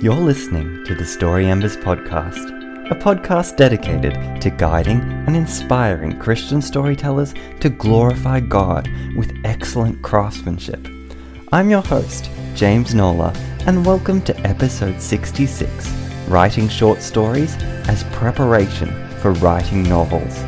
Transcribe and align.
You're 0.00 0.14
listening 0.14 0.84
to 0.84 0.94
the 0.94 1.04
Story 1.04 1.48
Embers 1.48 1.76
podcast, 1.76 2.54
a 2.88 2.94
podcast 2.94 3.56
dedicated 3.56 4.40
to 4.40 4.48
guiding 4.48 5.00
and 5.26 5.36
inspiring 5.36 6.20
Christian 6.20 6.62
storytellers 6.62 7.34
to 7.58 7.68
glorify 7.68 8.38
God 8.38 8.88
with 9.16 9.36
excellent 9.42 10.00
craftsmanship. 10.02 10.86
I'm 11.50 11.68
your 11.68 11.82
host, 11.82 12.30
James 12.54 12.94
Nola, 12.94 13.32
and 13.66 13.84
welcome 13.84 14.22
to 14.22 14.40
episode 14.46 15.02
66 15.02 15.90
Writing 16.28 16.68
Short 16.68 17.02
Stories 17.02 17.56
as 17.88 18.04
Preparation 18.12 18.94
for 19.18 19.32
Writing 19.32 19.82
Novels. 19.82 20.44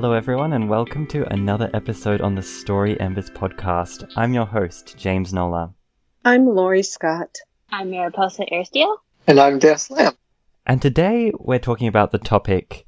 Hello, 0.00 0.12
everyone, 0.12 0.52
and 0.52 0.68
welcome 0.68 1.08
to 1.08 1.26
another 1.32 1.68
episode 1.74 2.20
on 2.20 2.36
the 2.36 2.42
Story 2.42 2.98
Embers 3.00 3.30
podcast. 3.30 4.08
I'm 4.16 4.32
your 4.32 4.46
host, 4.46 4.96
James 4.96 5.34
Nola. 5.34 5.74
I'm 6.24 6.46
Lori 6.46 6.84
Scott. 6.84 7.38
I'm 7.72 7.90
Mariposa 7.90 8.44
Airsteel. 8.52 8.98
And 9.26 9.40
I'm 9.40 9.58
Daeus 9.58 9.90
Lamb. 9.90 10.12
And 10.64 10.80
today 10.80 11.32
we're 11.36 11.58
talking 11.58 11.88
about 11.88 12.12
the 12.12 12.18
topic 12.18 12.86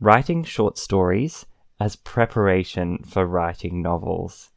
writing 0.00 0.42
short 0.42 0.78
stories 0.78 1.46
as 1.78 1.94
preparation 1.94 3.04
for 3.04 3.24
writing 3.24 3.80
novels. 3.80 4.50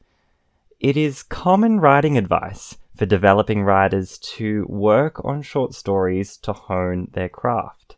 It 0.80 0.98
is 0.98 1.22
common 1.22 1.80
writing 1.80 2.18
advice 2.18 2.80
for 2.96 3.06
developing 3.06 3.62
writers 3.62 4.18
to 4.38 4.66
work 4.68 5.24
on 5.24 5.44
short 5.44 5.76
stories 5.76 6.36
to 6.38 6.52
hone 6.52 7.10
their 7.14 7.30
craft 7.30 7.96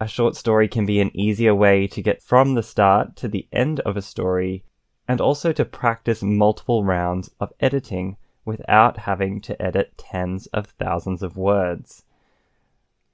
a 0.00 0.08
short 0.08 0.36
story 0.36 0.68
can 0.68 0.86
be 0.86 1.00
an 1.00 1.16
easier 1.16 1.54
way 1.54 1.86
to 1.86 2.02
get 2.02 2.22
from 2.22 2.54
the 2.54 2.62
start 2.62 3.16
to 3.16 3.28
the 3.28 3.46
end 3.52 3.80
of 3.80 3.96
a 3.96 4.02
story, 4.02 4.64
and 5.06 5.20
also 5.20 5.52
to 5.52 5.64
practice 5.64 6.22
multiple 6.22 6.84
rounds 6.84 7.30
of 7.40 7.52
editing 7.60 8.16
without 8.44 8.98
having 8.98 9.40
to 9.40 9.60
edit 9.62 9.96
tens 9.96 10.46
of 10.48 10.66
thousands 10.66 11.22
of 11.22 11.36
words. 11.36 12.04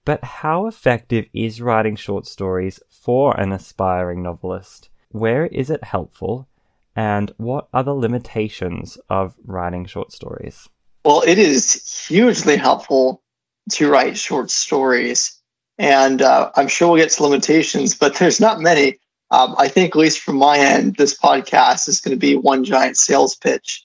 But 0.05 0.25
how 0.25 0.67
effective 0.67 1.27
is 1.33 1.61
writing 1.61 1.97
short 1.97 2.27
stories 2.27 2.81
for 2.89 3.39
an 3.39 3.53
aspiring 3.53 4.23
novelist? 4.23 4.89
Where 5.11 5.47
is 5.47 5.71
it 5.71 5.85
helpful? 5.85 6.49
And 6.97 7.33
what 7.37 7.69
are 7.73 7.85
the 7.85 7.95
limitations 7.95 8.99
of 9.09 9.37
writing 9.45 9.87
short 9.87 10.13
stories? 10.13 10.69
Well, 11.05 11.23
it 11.27 11.39
is 11.39 12.07
hugely 12.09 12.57
helpful 12.57 13.23
to 13.73 13.91
write 13.91 14.17
short 14.17 14.51
stories 14.51 15.40
and 15.81 16.21
uh, 16.21 16.51
I'm 16.55 16.69
sure 16.69 16.89
we'll 16.89 17.03
get 17.03 17.11
to 17.13 17.23
limitations, 17.23 17.95
but 17.95 18.15
there's 18.17 18.39
not 18.39 18.61
many. 18.61 18.99
Um, 19.31 19.55
I 19.57 19.69
think, 19.69 19.97
at 19.97 19.99
least 19.99 20.21
from 20.21 20.37
my 20.37 20.59
end, 20.59 20.97
this 20.97 21.19
podcast 21.19 21.89
is 21.89 22.03
going 22.03 22.15
to 22.15 22.21
be 22.21 22.37
one 22.37 22.65
giant 22.65 22.97
sales 22.97 23.35
pitch. 23.35 23.85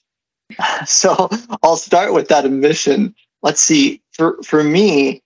So 0.86 1.28
I'll 1.62 1.76
start 1.76 2.12
with 2.12 2.28
that 2.28 2.44
admission. 2.44 3.14
Let's 3.42 3.60
see. 3.60 4.02
For 4.12 4.42
for 4.44 4.62
me, 4.62 5.22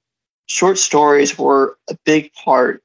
short 0.47 0.79
stories 0.79 1.37
were 1.37 1.77
a 1.91 1.97
big 2.07 2.33
part 2.33 2.83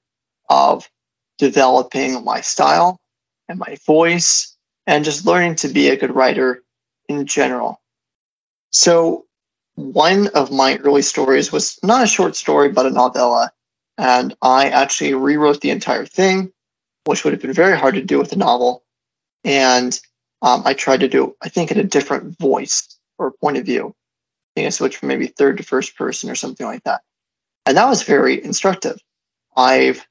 of 0.50 0.89
developing 1.38 2.25
my 2.25 2.41
style 2.41 3.00
and 3.47 3.59
my 3.59 3.78
voice, 3.86 4.58
and 4.86 5.06
just 5.06 5.25
learning 5.25 5.56
to 5.58 5.69
be 5.69 5.89
a 5.89 5.95
good 5.95 6.13
writer 6.13 6.63
in 7.08 7.25
general. 7.25 7.80
So 8.72 9.25
one 9.75 10.28
of 10.30 10.52
my 10.52 10.78
early 10.78 11.03
stories 11.03 11.52
was 11.52 11.80
not 11.83 12.03
a 12.03 12.08
short 12.08 12.36
story, 12.36 12.69
but 12.69 12.86
a 12.86 12.89
novella 12.89 13.52
and 13.97 14.35
I 14.41 14.69
actually 14.69 15.13
rewrote 15.13 15.61
the 15.61 15.71
entire 15.71 16.05
thing, 16.05 16.51
which 17.05 17.23
would 17.23 17.33
have 17.33 17.41
been 17.41 17.53
very 17.53 17.77
hard 17.77 17.95
to 17.95 18.03
do 18.03 18.19
with 18.19 18.33
a 18.33 18.38
novel. 18.38 18.83
And 19.43 19.97
um, 20.41 20.63
I 20.65 20.73
tried 20.73 21.01
to 21.01 21.07
do, 21.07 21.35
I 21.41 21.50
think, 21.50 21.72
in 21.72 21.79
a 21.79 21.83
different 21.83 22.38
voice 22.38 22.97
or 23.17 23.31
point 23.31 23.57
of 23.57 23.66
view. 23.66 23.88
I 23.88 24.51
think 24.56 24.67
I 24.67 24.69
switched 24.69 24.97
from 24.97 25.09
maybe 25.09 25.28
third 25.28 25.57
to 25.57 25.63
first 25.63 25.97
person 25.97 26.29
or 26.29 26.35
something 26.35 26.66
like 26.66 26.83
that. 26.83 27.01
And 27.66 27.78
that 27.78 27.89
was 27.89 28.03
very 28.03 28.44
instructive. 28.44 29.00
I've 29.56 30.06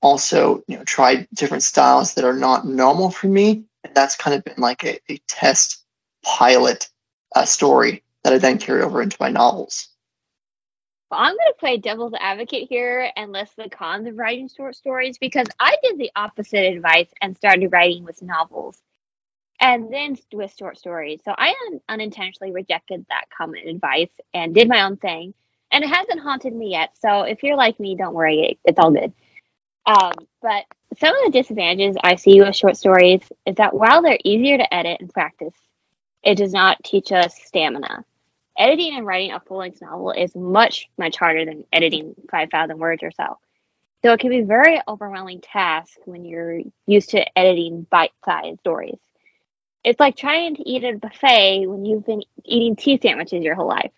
also, 0.00 0.62
you 0.66 0.76
know, 0.76 0.84
tried 0.84 1.28
different 1.34 1.62
styles 1.62 2.14
that 2.14 2.24
are 2.24 2.36
not 2.36 2.66
normal 2.66 3.10
for 3.10 3.28
me. 3.28 3.64
And 3.84 3.94
that's 3.94 4.16
kind 4.16 4.36
of 4.36 4.44
been 4.44 4.58
like 4.58 4.84
a, 4.84 5.00
a 5.10 5.18
test 5.28 5.82
pilot 6.22 6.88
uh, 7.34 7.44
story 7.44 8.02
that 8.22 8.32
I 8.32 8.38
then 8.38 8.58
carry 8.58 8.82
over 8.82 9.02
into 9.02 9.16
my 9.18 9.30
novels. 9.30 9.88
I'm 11.16 11.36
going 11.36 11.52
to 11.52 11.58
play 11.58 11.76
devil's 11.78 12.14
advocate 12.18 12.68
here 12.68 13.10
and 13.16 13.32
list 13.32 13.56
the 13.56 13.68
cons 13.68 14.06
of 14.06 14.16
writing 14.16 14.48
short 14.48 14.76
stories 14.76 15.18
because 15.18 15.46
I 15.60 15.76
did 15.82 15.98
the 15.98 16.10
opposite 16.16 16.74
advice 16.74 17.10
and 17.20 17.36
started 17.36 17.72
writing 17.72 18.04
with 18.04 18.22
novels 18.22 18.80
and 19.60 19.92
then 19.92 20.16
with 20.32 20.54
short 20.56 20.78
stories. 20.78 21.20
So 21.24 21.34
I 21.36 21.54
un- 21.68 21.80
unintentionally 21.88 22.52
rejected 22.52 23.06
that 23.08 23.26
common 23.36 23.68
advice 23.68 24.10
and 24.34 24.54
did 24.54 24.68
my 24.68 24.82
own 24.82 24.96
thing. 24.96 25.34
And 25.70 25.84
it 25.84 25.88
hasn't 25.88 26.20
haunted 26.20 26.54
me 26.54 26.70
yet. 26.70 26.90
So 27.00 27.22
if 27.22 27.42
you're 27.42 27.56
like 27.56 27.80
me, 27.80 27.96
don't 27.96 28.14
worry, 28.14 28.58
it's 28.64 28.78
all 28.78 28.90
good. 28.90 29.12
Um, 29.86 30.12
but 30.42 30.64
some 30.98 31.16
of 31.16 31.24
the 31.24 31.38
disadvantages 31.38 31.96
I 32.02 32.16
see 32.16 32.40
with 32.40 32.54
short 32.54 32.76
stories 32.76 33.22
is 33.46 33.56
that 33.56 33.74
while 33.74 34.02
they're 34.02 34.18
easier 34.24 34.58
to 34.58 34.74
edit 34.74 35.00
and 35.00 35.12
practice, 35.12 35.54
it 36.22 36.36
does 36.36 36.52
not 36.52 36.82
teach 36.84 37.10
us 37.12 37.34
stamina 37.42 38.04
editing 38.56 38.96
and 38.96 39.06
writing 39.06 39.32
a 39.32 39.40
full 39.40 39.58
length 39.58 39.80
novel 39.80 40.10
is 40.10 40.34
much, 40.34 40.88
much 40.98 41.16
harder 41.16 41.44
than 41.44 41.64
editing 41.72 42.14
5,000 42.30 42.78
words 42.78 43.02
or 43.02 43.10
so. 43.10 43.38
So 44.02 44.12
it 44.12 44.20
can 44.20 44.30
be 44.30 44.40
a 44.40 44.44
very 44.44 44.80
overwhelming 44.86 45.40
task 45.40 45.96
when 46.06 46.24
you're 46.24 46.60
used 46.86 47.10
to 47.10 47.38
editing 47.38 47.86
bite 47.88 48.12
sized 48.24 48.60
stories. 48.60 48.98
It's 49.84 50.00
like 50.00 50.16
trying 50.16 50.56
to 50.56 50.68
eat 50.68 50.84
at 50.84 50.94
a 50.94 50.98
buffet 50.98 51.66
when 51.66 51.84
you've 51.84 52.06
been 52.06 52.22
eating 52.44 52.76
tea 52.76 52.98
sandwiches 53.00 53.42
your 53.42 53.54
whole 53.54 53.68
life. 53.68 53.92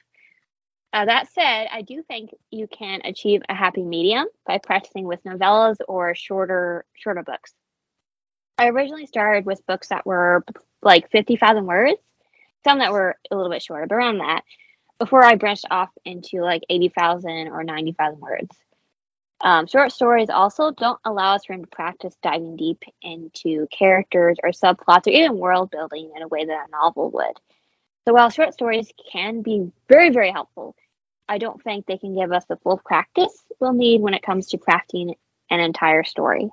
Uh, 0.92 1.06
that 1.06 1.28
said, 1.32 1.66
I 1.72 1.82
do 1.82 2.02
think 2.02 2.30
you 2.50 2.68
can 2.68 3.00
achieve 3.04 3.42
a 3.48 3.54
happy 3.54 3.82
medium 3.82 4.26
by 4.46 4.58
practicing 4.58 5.04
with 5.04 5.24
novellas 5.24 5.76
or 5.88 6.14
shorter 6.14 6.84
shorter 6.94 7.22
books. 7.22 7.52
I 8.56 8.68
originally 8.68 9.06
started 9.06 9.44
with 9.44 9.66
books 9.66 9.88
that 9.88 10.06
were 10.06 10.44
like 10.82 11.10
50,000 11.10 11.66
words, 11.66 12.00
some 12.64 12.78
that 12.78 12.92
were 12.92 13.16
a 13.30 13.36
little 13.36 13.50
bit 13.50 13.62
shorter, 13.62 13.86
but 13.86 13.94
around 13.94 14.18
that, 14.18 14.42
before 14.98 15.22
I 15.22 15.34
branched 15.34 15.66
off 15.70 15.90
into 16.04 16.40
like 16.40 16.62
80,000 16.68 17.48
or 17.48 17.64
90,000 17.64 18.20
words. 18.20 18.56
Um, 19.40 19.66
short 19.66 19.92
stories 19.92 20.30
also 20.30 20.70
don't 20.70 21.00
allow 21.04 21.34
us 21.34 21.48
room 21.48 21.64
to 21.64 21.70
practice 21.70 22.16
diving 22.22 22.56
deep 22.56 22.82
into 23.02 23.66
characters 23.76 24.38
or 24.42 24.50
subplots 24.50 25.06
or 25.06 25.10
even 25.10 25.38
world 25.38 25.70
building 25.70 26.12
in 26.16 26.22
a 26.22 26.28
way 26.28 26.44
that 26.44 26.66
a 26.68 26.70
novel 26.70 27.10
would. 27.10 27.36
So 28.04 28.14
while 28.14 28.30
short 28.30 28.54
stories 28.54 28.90
can 29.12 29.42
be 29.42 29.70
very, 29.88 30.10
very 30.10 30.30
helpful, 30.30 30.76
I 31.28 31.38
don't 31.38 31.62
think 31.62 31.86
they 31.86 31.98
can 31.98 32.14
give 32.14 32.32
us 32.32 32.44
the 32.46 32.56
full 32.56 32.78
practice 32.78 33.44
we'll 33.60 33.72
need 33.72 34.00
when 34.00 34.14
it 34.14 34.22
comes 34.22 34.48
to 34.48 34.58
crafting 34.58 35.14
an 35.50 35.60
entire 35.60 36.04
story. 36.04 36.50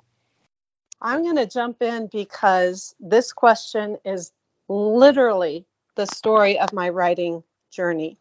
I'm 1.00 1.22
going 1.22 1.36
to 1.36 1.46
jump 1.46 1.82
in 1.82 2.08
because 2.10 2.94
this 3.00 3.32
question 3.32 3.98
is 4.04 4.32
literally 4.68 5.66
the 5.94 6.06
story 6.06 6.58
of 6.58 6.72
my 6.72 6.88
writing 6.88 7.42
journey. 7.70 8.18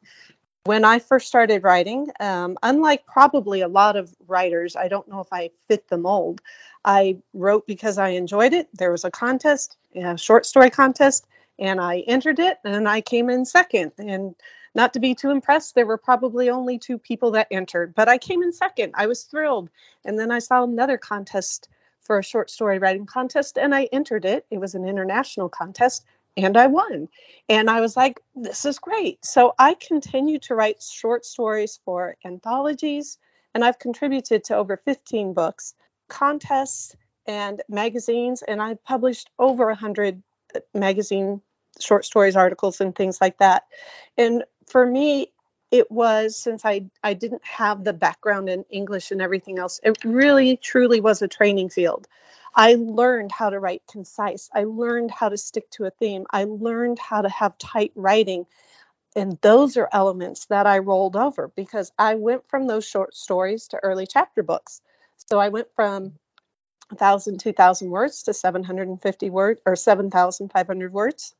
When 0.64 0.86
I 0.86 1.00
first 1.00 1.28
started 1.28 1.64
writing, 1.64 2.12
um, 2.20 2.58
unlike 2.62 3.06
probably 3.06 3.62
a 3.62 3.68
lot 3.68 3.96
of 3.96 4.14
writers, 4.28 4.76
I 4.76 4.88
don't 4.88 5.08
know 5.08 5.20
if 5.20 5.28
I 5.32 5.50
fit 5.68 5.88
the 5.88 5.98
mold. 5.98 6.42
I 6.86 7.18
wrote 7.34 7.66
because 7.66 7.98
I 7.98 8.10
enjoyed 8.10 8.54
it. 8.54 8.70
There 8.74 8.92
was 8.92 9.04
a 9.04 9.12
contest, 9.12 9.76
a 9.96 10.18
short 10.18 10.46
story 10.46 10.70
contest, 10.70 11.26
and 11.58 11.82
I 11.82 12.00
entered 12.00 12.40
it 12.40 12.60
and 12.64 12.88
I 12.88 13.02
came 13.02 13.30
in 13.30 13.46
second. 13.46 13.94
And 13.98 14.36
not 14.76 14.94
to 14.94 15.00
be 15.00 15.16
too 15.16 15.32
impressed, 15.32 15.74
there 15.74 15.86
were 15.86 15.98
probably 15.98 16.50
only 16.50 16.78
two 16.78 16.98
people 16.98 17.32
that 17.32 17.48
entered, 17.52 17.94
but 17.96 18.08
I 18.08 18.18
came 18.18 18.42
in 18.44 18.54
second. 18.54 18.94
I 18.96 19.08
was 19.08 19.24
thrilled. 19.24 19.70
And 20.06 20.18
then 20.18 20.32
I 20.32 20.40
saw 20.40 20.64
another 20.64 20.98
contest 20.98 21.70
for 22.02 22.20
a 22.20 22.24
short 22.24 22.50
story 22.50 22.80
writing 22.80 23.06
contest 23.06 23.58
and 23.58 23.74
I 23.74 23.86
entered 23.86 24.26
it. 24.26 24.46
It 24.50 24.60
was 24.60 24.76
an 24.76 24.88
international 24.88 25.50
contest 25.50 26.06
and 26.38 26.58
I 26.58 26.68
won. 26.68 27.10
And 27.50 27.70
I 27.70 27.82
was 27.82 27.96
like, 27.96 28.22
this 28.36 28.66
is 28.66 28.80
great. 28.80 29.26
So 29.26 29.54
I 29.58 29.74
continue 29.76 30.40
to 30.40 30.56
write 30.56 30.82
short 30.82 31.26
stories 31.26 31.80
for 31.86 32.16
anthologies, 32.26 33.18
and 33.54 33.64
I've 33.64 33.80
contributed 33.80 34.46
to 34.46 34.56
over 34.56 34.78
15 34.78 35.34
books, 35.34 35.74
contests, 36.08 36.96
and 37.26 37.62
magazines. 37.70 38.42
And 38.42 38.62
I've 38.62 38.84
published 38.84 39.30
over 39.38 39.66
100 39.68 40.24
uh, 40.56 40.60
magazine 40.74 41.42
short 41.80 42.06
stories, 42.06 42.36
articles, 42.36 42.82
and 42.82 42.96
things 42.96 43.20
like 43.20 43.38
that. 43.40 43.64
And 44.18 44.44
for 44.68 44.86
me, 44.86 45.32
it 45.72 45.90
was 45.90 46.36
since 46.36 46.66
I, 46.66 46.86
I 47.02 47.14
didn't 47.14 47.46
have 47.46 47.84
the 47.84 47.94
background 47.94 48.50
in 48.50 48.66
English 48.70 49.12
and 49.12 49.22
everything 49.22 49.58
else, 49.58 49.80
it 49.84 50.04
really 50.04 50.58
truly 50.58 51.00
was 51.00 51.22
a 51.22 51.28
training 51.28 51.70
field. 51.70 52.08
I 52.54 52.76
learned 52.76 53.32
how 53.32 53.50
to 53.50 53.60
write 53.60 53.84
concise. 53.90 54.50
I 54.54 54.64
learned 54.66 55.12
how 55.12 55.30
to 55.30 55.38
stick 55.38 55.70
to 55.72 55.86
a 55.86 55.92
theme. 55.92 56.26
I 56.30 56.46
learned 56.46 57.00
how 57.00 57.22
to 57.22 57.30
have 57.30 57.58
tight 57.58 57.92
writing. 57.96 58.46
And 59.16 59.38
those 59.42 59.78
are 59.78 59.90
elements 59.92 60.46
that 60.46 60.68
I 60.68 60.80
rolled 60.80 61.16
over 61.16 61.50
because 61.56 61.92
I 61.98 62.16
went 62.16 62.48
from 62.50 62.68
those 62.68 62.86
short 62.86 63.16
stories 63.16 63.70
to 63.70 63.80
early 63.84 64.08
chapter 64.08 64.44
books. 64.44 64.82
So 65.30 65.40
I 65.40 65.50
went 65.50 65.68
from 65.76 66.14
1,000, 66.90 67.40
2,000 67.40 67.90
words 67.90 68.24
to 68.24 68.34
750 68.34 69.30
words 69.30 69.62
or 69.66 69.76
7,500 69.76 70.94
words. 70.94 71.34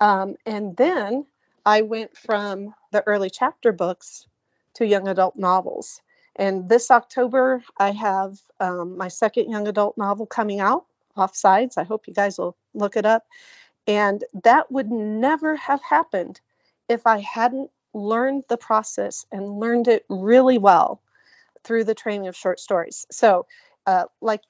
Um, 0.00 0.36
and 0.46 0.76
then 0.76 1.26
I 1.64 1.82
went 1.82 2.16
from 2.16 2.74
the 2.92 3.02
early 3.06 3.30
chapter 3.30 3.72
books 3.72 4.26
to 4.74 4.86
young 4.86 5.08
adult 5.08 5.36
novels. 5.36 6.00
And 6.36 6.68
this 6.68 6.90
October, 6.90 7.62
I 7.76 7.90
have 7.92 8.38
um, 8.60 8.96
my 8.96 9.08
second 9.08 9.50
young 9.50 9.68
adult 9.68 9.98
novel 9.98 10.26
coming 10.26 10.60
out, 10.60 10.86
Offsides. 11.16 11.76
I 11.76 11.84
hope 11.84 12.06
you 12.06 12.14
guys 12.14 12.38
will 12.38 12.56
look 12.74 12.96
it 12.96 13.04
up. 13.04 13.24
And 13.86 14.24
that 14.44 14.70
would 14.70 14.90
never 14.90 15.56
have 15.56 15.82
happened 15.82 16.40
if 16.88 17.06
I 17.06 17.18
hadn't 17.18 17.70
learned 17.92 18.44
the 18.48 18.56
process 18.56 19.26
and 19.32 19.58
learned 19.58 19.88
it 19.88 20.04
really 20.08 20.58
well 20.58 21.02
through 21.64 21.84
the 21.84 21.94
training 21.94 22.28
of 22.28 22.36
short 22.36 22.60
stories. 22.60 23.06
So, 23.10 23.46
uh, 23.86 24.04
like 24.20 24.42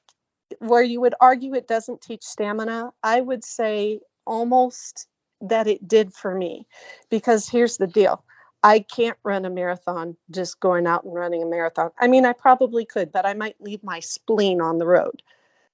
where 0.59 0.83
you 0.83 1.01
would 1.01 1.15
argue 1.21 1.55
it 1.55 1.69
doesn't 1.69 2.03
teach 2.03 2.23
stamina, 2.23 2.91
I 3.03 3.21
would 3.21 3.45
say 3.45 4.01
almost 4.27 5.07
that 5.41 5.67
it 5.67 5.87
did 5.87 6.13
for 6.13 6.35
me. 6.35 6.67
Because 7.09 7.49
here's 7.49 7.79
the 7.79 7.87
deal 7.87 8.23
I 8.63 8.81
can't 8.81 9.17
run 9.25 9.45
a 9.45 9.51
marathon 9.51 10.17
just 10.31 10.61
going 10.61 10.87
out 10.87 11.05
and 11.05 11.15
running 11.15 11.43
a 11.43 11.47
marathon. 11.47 11.91
I 11.99 12.09
mean, 12.09 12.27
I 12.27 12.33
probably 12.33 12.85
could, 12.85 13.11
but 13.11 13.25
I 13.25 13.35
might 13.35 13.61
leave 13.61 13.83
my 13.83 14.01
spleen 14.01 14.61
on 14.61 14.79
the 14.79 14.87
road. 14.87 15.23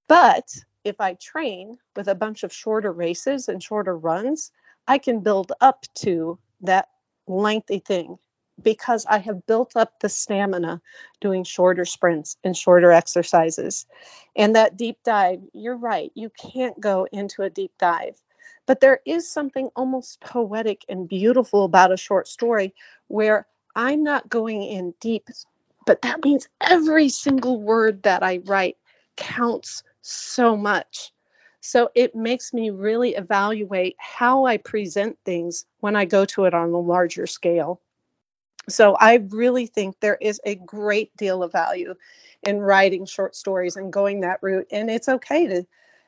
But 0.08 0.54
if 0.84 1.00
I 1.00 1.14
train 1.14 1.78
with 1.96 2.06
a 2.06 2.14
bunch 2.14 2.44
of 2.44 2.52
shorter 2.52 2.92
races 2.92 3.48
and 3.48 3.62
shorter 3.62 3.96
runs, 3.96 4.52
I 4.86 4.98
can 4.98 5.20
build 5.20 5.52
up 5.60 5.84
to 5.96 6.38
that 6.60 6.88
lengthy 7.26 7.80
thing 7.80 8.18
because 8.62 9.04
I 9.04 9.18
have 9.18 9.46
built 9.46 9.76
up 9.76 9.98
the 10.00 10.08
stamina 10.08 10.80
doing 11.20 11.44
shorter 11.44 11.84
sprints 11.84 12.36
and 12.44 12.56
shorter 12.56 12.92
exercises. 12.92 13.86
And 14.36 14.54
that 14.54 14.76
deep 14.76 14.98
dive, 15.04 15.40
you're 15.52 15.76
right, 15.76 16.12
you 16.14 16.30
can't 16.30 16.78
go 16.78 17.06
into 17.10 17.42
a 17.42 17.50
deep 17.50 17.72
dive 17.78 18.16
but 18.66 18.80
there 18.80 19.00
is 19.04 19.30
something 19.30 19.70
almost 19.76 20.20
poetic 20.20 20.84
and 20.88 21.08
beautiful 21.08 21.64
about 21.64 21.92
a 21.92 21.96
short 21.96 22.28
story 22.28 22.74
where 23.08 23.46
I'm 23.74 24.02
not 24.02 24.28
going 24.28 24.62
in 24.62 24.94
deep, 25.00 25.28
but 25.86 26.02
that 26.02 26.24
means 26.24 26.48
every 26.60 27.08
single 27.08 27.60
word 27.60 28.02
that 28.04 28.22
I 28.22 28.38
write 28.44 28.76
counts 29.16 29.82
so 30.02 30.56
much. 30.56 31.12
So 31.60 31.90
it 31.94 32.14
makes 32.14 32.52
me 32.52 32.70
really 32.70 33.14
evaluate 33.14 33.96
how 33.98 34.46
I 34.46 34.56
present 34.56 35.18
things 35.24 35.66
when 35.80 35.96
I 35.96 36.04
go 36.04 36.24
to 36.26 36.44
it 36.44 36.54
on 36.54 36.70
a 36.72 36.78
larger 36.78 37.26
scale. 37.26 37.80
So 38.68 38.94
I 38.94 39.16
really 39.30 39.66
think 39.66 39.96
there 40.00 40.18
is 40.20 40.40
a 40.44 40.54
great 40.54 41.16
deal 41.16 41.42
of 41.42 41.52
value 41.52 41.94
in 42.42 42.60
writing 42.60 43.06
short 43.06 43.36
stories 43.36 43.76
and 43.76 43.92
going 43.92 44.20
that 44.20 44.38
route. 44.42 44.68
And 44.70 44.90
it's 44.90 45.08
okay 45.08 45.46
to 45.46 45.66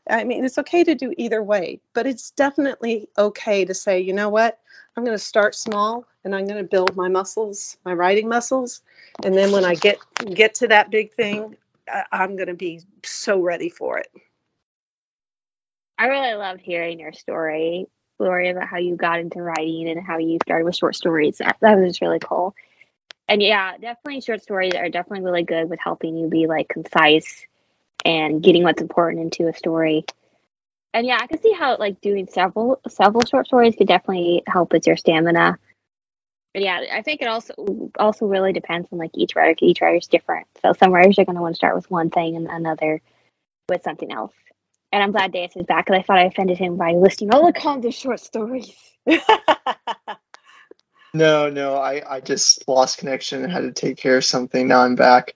I 0.08 0.25
mean, 0.25 0.44
it's 0.44 0.58
okay 0.58 0.84
to 0.84 0.94
do 0.94 1.14
either 1.16 1.43
way, 1.43 1.81
but 1.94 2.06
it's 2.06 2.31
definitely 2.31 3.08
okay 3.16 3.64
to 3.64 3.75
say, 3.75 4.00
you 4.00 4.12
know 4.12 4.28
what, 4.28 4.58
I'm 4.96 5.05
going 5.05 5.16
to 5.16 5.22
start 5.22 5.55
small 5.55 6.06
and 6.25 6.34
I'm 6.34 6.46
going 6.46 6.62
to 6.62 6.69
build 6.69 6.96
my 6.96 7.08
muscles, 7.08 7.76
my 7.84 7.93
writing 7.93 8.28
muscles, 8.28 8.82
and 9.25 9.37
then 9.37 9.52
when 9.52 9.64
I 9.64 9.75
get 9.75 9.99
get 10.25 10.55
to 10.56 10.69
that 10.69 10.90
big 10.90 11.12
thing, 11.14 11.56
I'm 12.10 12.37
going 12.37 12.49
to 12.49 12.55
be 12.55 12.81
so 13.05 13.40
ready 13.40 13.69
for 13.69 13.99
it. 13.99 14.08
I 15.99 16.06
really 16.06 16.34
loved 16.34 16.60
hearing 16.60 17.00
your 17.00 17.12
story, 17.12 17.87
Gloria, 18.19 18.52
about 18.52 18.69
how 18.69 18.78
you 18.78 18.96
got 18.96 19.20
into 19.20 19.43
writing 19.43 19.88
and 19.88 20.00
how 20.05 20.19
you 20.19 20.38
started 20.44 20.64
with 20.64 20.76
short 20.76 20.94
stories. 20.94 21.38
That, 21.38 21.56
that 21.60 21.76
was 21.76 22.00
really 22.00 22.20
cool. 22.20 22.55
And 23.28 23.43
yeah, 23.43 23.76
definitely 23.76 24.20
short 24.20 24.43
stories 24.43 24.75
are 24.75 24.88
definitely 24.88 25.25
really 25.25 25.43
good 25.43 25.69
with 25.69 25.81
helping 25.81 26.16
you 26.16 26.28
be 26.28 26.46
like 26.46 26.69
concise 26.69 27.46
and 28.05 28.43
getting 28.43 28.62
what's 28.62 28.83
important 28.83 29.23
into 29.23 29.49
a 29.49 29.56
story. 29.56 30.05
And 30.95 31.06
yeah, 31.06 31.19
I 31.21 31.27
can 31.27 31.41
see 31.41 31.53
how 31.53 31.77
like 31.77 32.00
doing 32.00 32.27
several 32.27 32.81
several 32.89 33.25
short 33.25 33.47
stories 33.47 33.77
could 33.77 33.89
definitely 33.89 34.43
help 34.47 34.73
with 34.73 34.87
your 34.87 34.97
stamina. 34.97 35.59
But 36.55 36.62
yeah, 36.62 36.81
I 36.93 37.03
think 37.03 37.21
it 37.21 37.29
also 37.29 37.91
also 37.99 38.27
really 38.27 38.53
depends 38.53 38.89
on 38.91 38.99
like 38.99 39.11
each 39.15 39.37
writer. 39.37 39.55
Each 39.61 39.81
writer 39.81 39.99
is 39.99 40.06
different. 40.06 40.47
So 40.62 40.73
some 40.73 40.93
writers 40.93 41.19
are 41.19 41.25
going 41.25 41.37
to 41.37 41.43
want 41.43 41.55
to 41.55 41.59
start 41.59 41.77
with 41.77 41.91
one 41.91 42.11
thing 42.11 42.37
and 42.37 42.49
another 42.49 43.00
with 43.69 43.83
something 43.83 44.11
else. 44.11 44.33
And 44.91 45.03
I'm 45.03 45.12
glad 45.12 45.33
Daeus 45.33 45.56
is 45.56 45.67
back 45.67 45.87
because 45.87 45.99
I 45.99 46.03
thought 46.03 46.19
I 46.19 46.25
offended 46.25 46.56
him 46.56 46.77
by 46.77 46.93
listing 46.93 47.31
all 47.33 47.44
the 47.47 47.53
kinds 47.53 47.85
of 47.85 47.93
short 47.93 48.21
stories. 48.21 48.75
no, 51.12 51.51
no, 51.51 51.75
I, 51.77 52.03
I 52.09 52.21
just 52.21 52.67
lost 52.67 52.99
connection 52.99 53.44
and 53.44 53.53
had 53.53 53.65
to 53.65 53.73
take 53.73 53.99
care 53.99 54.17
of 54.17 54.25
something. 54.25 54.67
Now 54.67 54.81
I'm 54.81 54.94
back. 54.94 55.35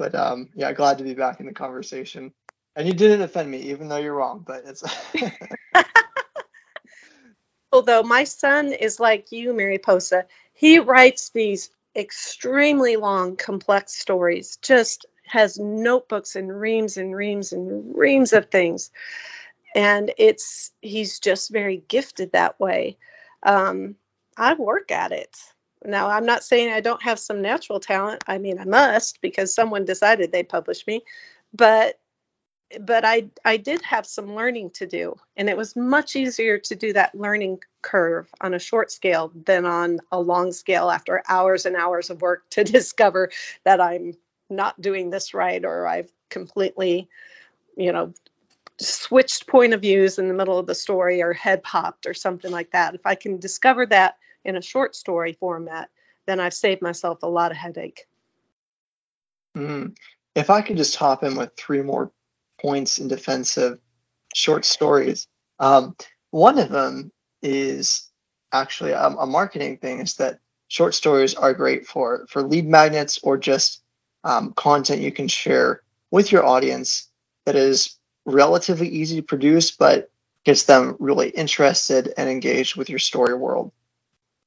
But 0.00 0.14
um, 0.14 0.48
yeah, 0.54 0.72
glad 0.72 0.96
to 0.96 1.04
be 1.04 1.12
back 1.12 1.40
in 1.40 1.46
the 1.46 1.52
conversation. 1.52 2.32
And 2.74 2.88
you 2.88 2.94
didn't 2.94 3.20
offend 3.20 3.50
me, 3.50 3.58
even 3.70 3.88
though 3.88 3.98
you're 3.98 4.14
wrong. 4.14 4.42
But 4.46 4.64
it's. 4.64 4.82
Although 7.72 8.02
my 8.02 8.24
son 8.24 8.72
is 8.72 8.98
like 8.98 9.30
you, 9.30 9.52
Mariposa, 9.52 10.24
he 10.54 10.78
writes 10.78 11.28
these 11.34 11.68
extremely 11.94 12.96
long, 12.96 13.36
complex 13.36 13.92
stories. 13.92 14.56
Just 14.62 15.04
has 15.26 15.58
notebooks 15.58 16.34
and 16.34 16.50
reams 16.50 16.96
and 16.96 17.14
reams 17.14 17.52
and 17.52 17.94
reams 17.94 18.32
of 18.32 18.46
things, 18.46 18.90
and 19.74 20.14
it's 20.16 20.72
he's 20.80 21.20
just 21.20 21.50
very 21.50 21.76
gifted 21.76 22.32
that 22.32 22.58
way. 22.58 22.96
Um, 23.42 23.96
I 24.34 24.54
work 24.54 24.90
at 24.92 25.12
it. 25.12 25.36
Now, 25.84 26.08
I'm 26.08 26.26
not 26.26 26.44
saying 26.44 26.72
I 26.72 26.80
don't 26.80 27.02
have 27.02 27.18
some 27.18 27.40
natural 27.40 27.80
talent. 27.80 28.24
I 28.26 28.38
mean, 28.38 28.58
I 28.58 28.64
must 28.64 29.20
because 29.20 29.54
someone 29.54 29.84
decided 29.84 30.30
they'd 30.30 30.48
publish 30.48 30.86
me, 30.86 31.02
but 31.54 31.98
but 32.78 33.04
I 33.04 33.28
I 33.44 33.56
did 33.56 33.82
have 33.82 34.06
some 34.06 34.36
learning 34.36 34.70
to 34.74 34.86
do, 34.86 35.16
and 35.36 35.48
it 35.48 35.56
was 35.56 35.74
much 35.74 36.16
easier 36.16 36.58
to 36.58 36.76
do 36.76 36.92
that 36.92 37.14
learning 37.14 37.60
curve 37.82 38.28
on 38.40 38.54
a 38.54 38.58
short 38.58 38.92
scale 38.92 39.32
than 39.34 39.64
on 39.64 40.00
a 40.12 40.20
long 40.20 40.52
scale 40.52 40.90
after 40.90 41.22
hours 41.28 41.66
and 41.66 41.76
hours 41.76 42.10
of 42.10 42.22
work 42.22 42.44
to 42.50 42.64
discover 42.64 43.30
that 43.64 43.80
I'm 43.80 44.14
not 44.48 44.80
doing 44.80 45.10
this 45.10 45.34
right 45.34 45.64
or 45.64 45.86
I've 45.86 46.10
completely, 46.28 47.08
you 47.76 47.92
know, 47.92 48.12
switched 48.78 49.46
point 49.46 49.74
of 49.74 49.80
views 49.80 50.18
in 50.18 50.28
the 50.28 50.34
middle 50.34 50.58
of 50.58 50.66
the 50.66 50.74
story 50.74 51.22
or 51.22 51.32
head 51.32 51.62
popped 51.62 52.06
or 52.06 52.14
something 52.14 52.50
like 52.50 52.72
that. 52.72 52.94
If 52.94 53.06
I 53.06 53.14
can 53.14 53.38
discover 53.38 53.86
that 53.86 54.16
in 54.44 54.56
a 54.56 54.62
short 54.62 54.94
story 54.94 55.32
format, 55.32 55.90
then 56.26 56.40
I've 56.40 56.54
saved 56.54 56.82
myself 56.82 57.22
a 57.22 57.28
lot 57.28 57.50
of 57.50 57.56
headache. 57.56 58.06
Mm. 59.56 59.96
If 60.34 60.50
I 60.50 60.62
could 60.62 60.76
just 60.76 60.96
hop 60.96 61.22
in 61.24 61.36
with 61.36 61.56
three 61.56 61.82
more 61.82 62.12
points 62.60 62.98
in 62.98 63.08
defense 63.08 63.56
of 63.56 63.80
short 64.34 64.64
stories, 64.64 65.26
um, 65.58 65.96
one 66.30 66.58
of 66.58 66.68
them 66.68 67.10
is 67.42 68.08
actually 68.52 68.92
a, 68.92 69.06
a, 69.06 69.26
marketing 69.26 69.78
thing. 69.78 70.00
Is 70.00 70.16
that 70.16 70.38
short 70.68 70.94
stories 70.94 71.34
are 71.34 71.52
great 71.52 71.86
for 71.86 72.26
for 72.28 72.42
lead 72.42 72.66
magnets 72.66 73.18
or 73.22 73.36
just 73.36 73.82
um, 74.22 74.52
content 74.52 75.02
you 75.02 75.12
can 75.12 75.28
share 75.28 75.82
with 76.10 76.30
your 76.30 76.44
audience 76.46 77.08
that 77.46 77.56
is 77.56 77.98
relatively 78.24 78.88
easy 78.88 79.16
to 79.16 79.22
produce, 79.22 79.70
but 79.72 80.10
gets 80.44 80.64
them 80.64 80.96
really 80.98 81.28
interested 81.28 82.12
and 82.16 82.28
engaged 82.28 82.76
with 82.76 82.88
your 82.88 82.98
story 82.98 83.34
world 83.34 83.72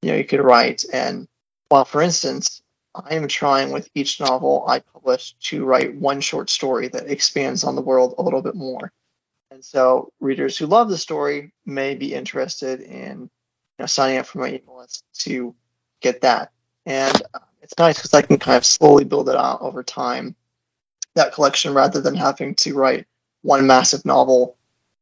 you 0.03 0.11
know 0.11 0.17
you 0.17 0.25
could 0.25 0.41
write. 0.41 0.83
And 0.91 1.27
while 1.69 1.85
for 1.85 2.01
instance 2.01 2.61
i 2.95 3.15
am 3.15 3.27
trying 3.27 3.71
with 3.71 3.89
each 3.95 4.19
novel 4.19 4.63
i 4.67 4.77
publish 4.79 5.33
to 5.41 5.65
write 5.65 5.95
one 5.95 6.21
short 6.21 6.47
story 6.49 6.87
that 6.89 7.09
expands 7.09 7.63
on 7.63 7.75
the 7.75 7.81
world 7.81 8.15
a 8.17 8.21
little 8.21 8.41
bit 8.41 8.55
more. 8.55 8.91
And 9.51 9.63
so 9.63 10.11
readers 10.19 10.57
who 10.57 10.65
love 10.67 10.89
the 10.89 10.97
story 10.97 11.53
may 11.65 11.95
be 11.95 12.13
interested 12.13 12.81
in 12.81 13.21
you 13.21 13.29
know 13.79 13.85
signing 13.87 14.17
up 14.19 14.27
for 14.27 14.39
my 14.39 14.47
email 14.49 14.77
list 14.79 15.03
to 15.19 15.55
get 16.01 16.21
that. 16.21 16.51
And 16.85 17.21
uh, 17.33 17.39
it's 17.63 17.77
nice 17.79 17.97
because 17.97 18.13
i 18.13 18.21
can 18.21 18.37
kind 18.37 18.57
of 18.57 18.65
slowly 18.65 19.05
build 19.05 19.29
it 19.29 19.35
out 19.35 19.61
over 19.61 19.81
time 19.81 20.35
that 21.15 21.33
collection 21.33 21.73
rather 21.73 22.01
than 22.01 22.15
having 22.15 22.55
to 22.55 22.75
write 22.75 23.07
one 23.41 23.65
massive 23.65 24.05
novel 24.05 24.57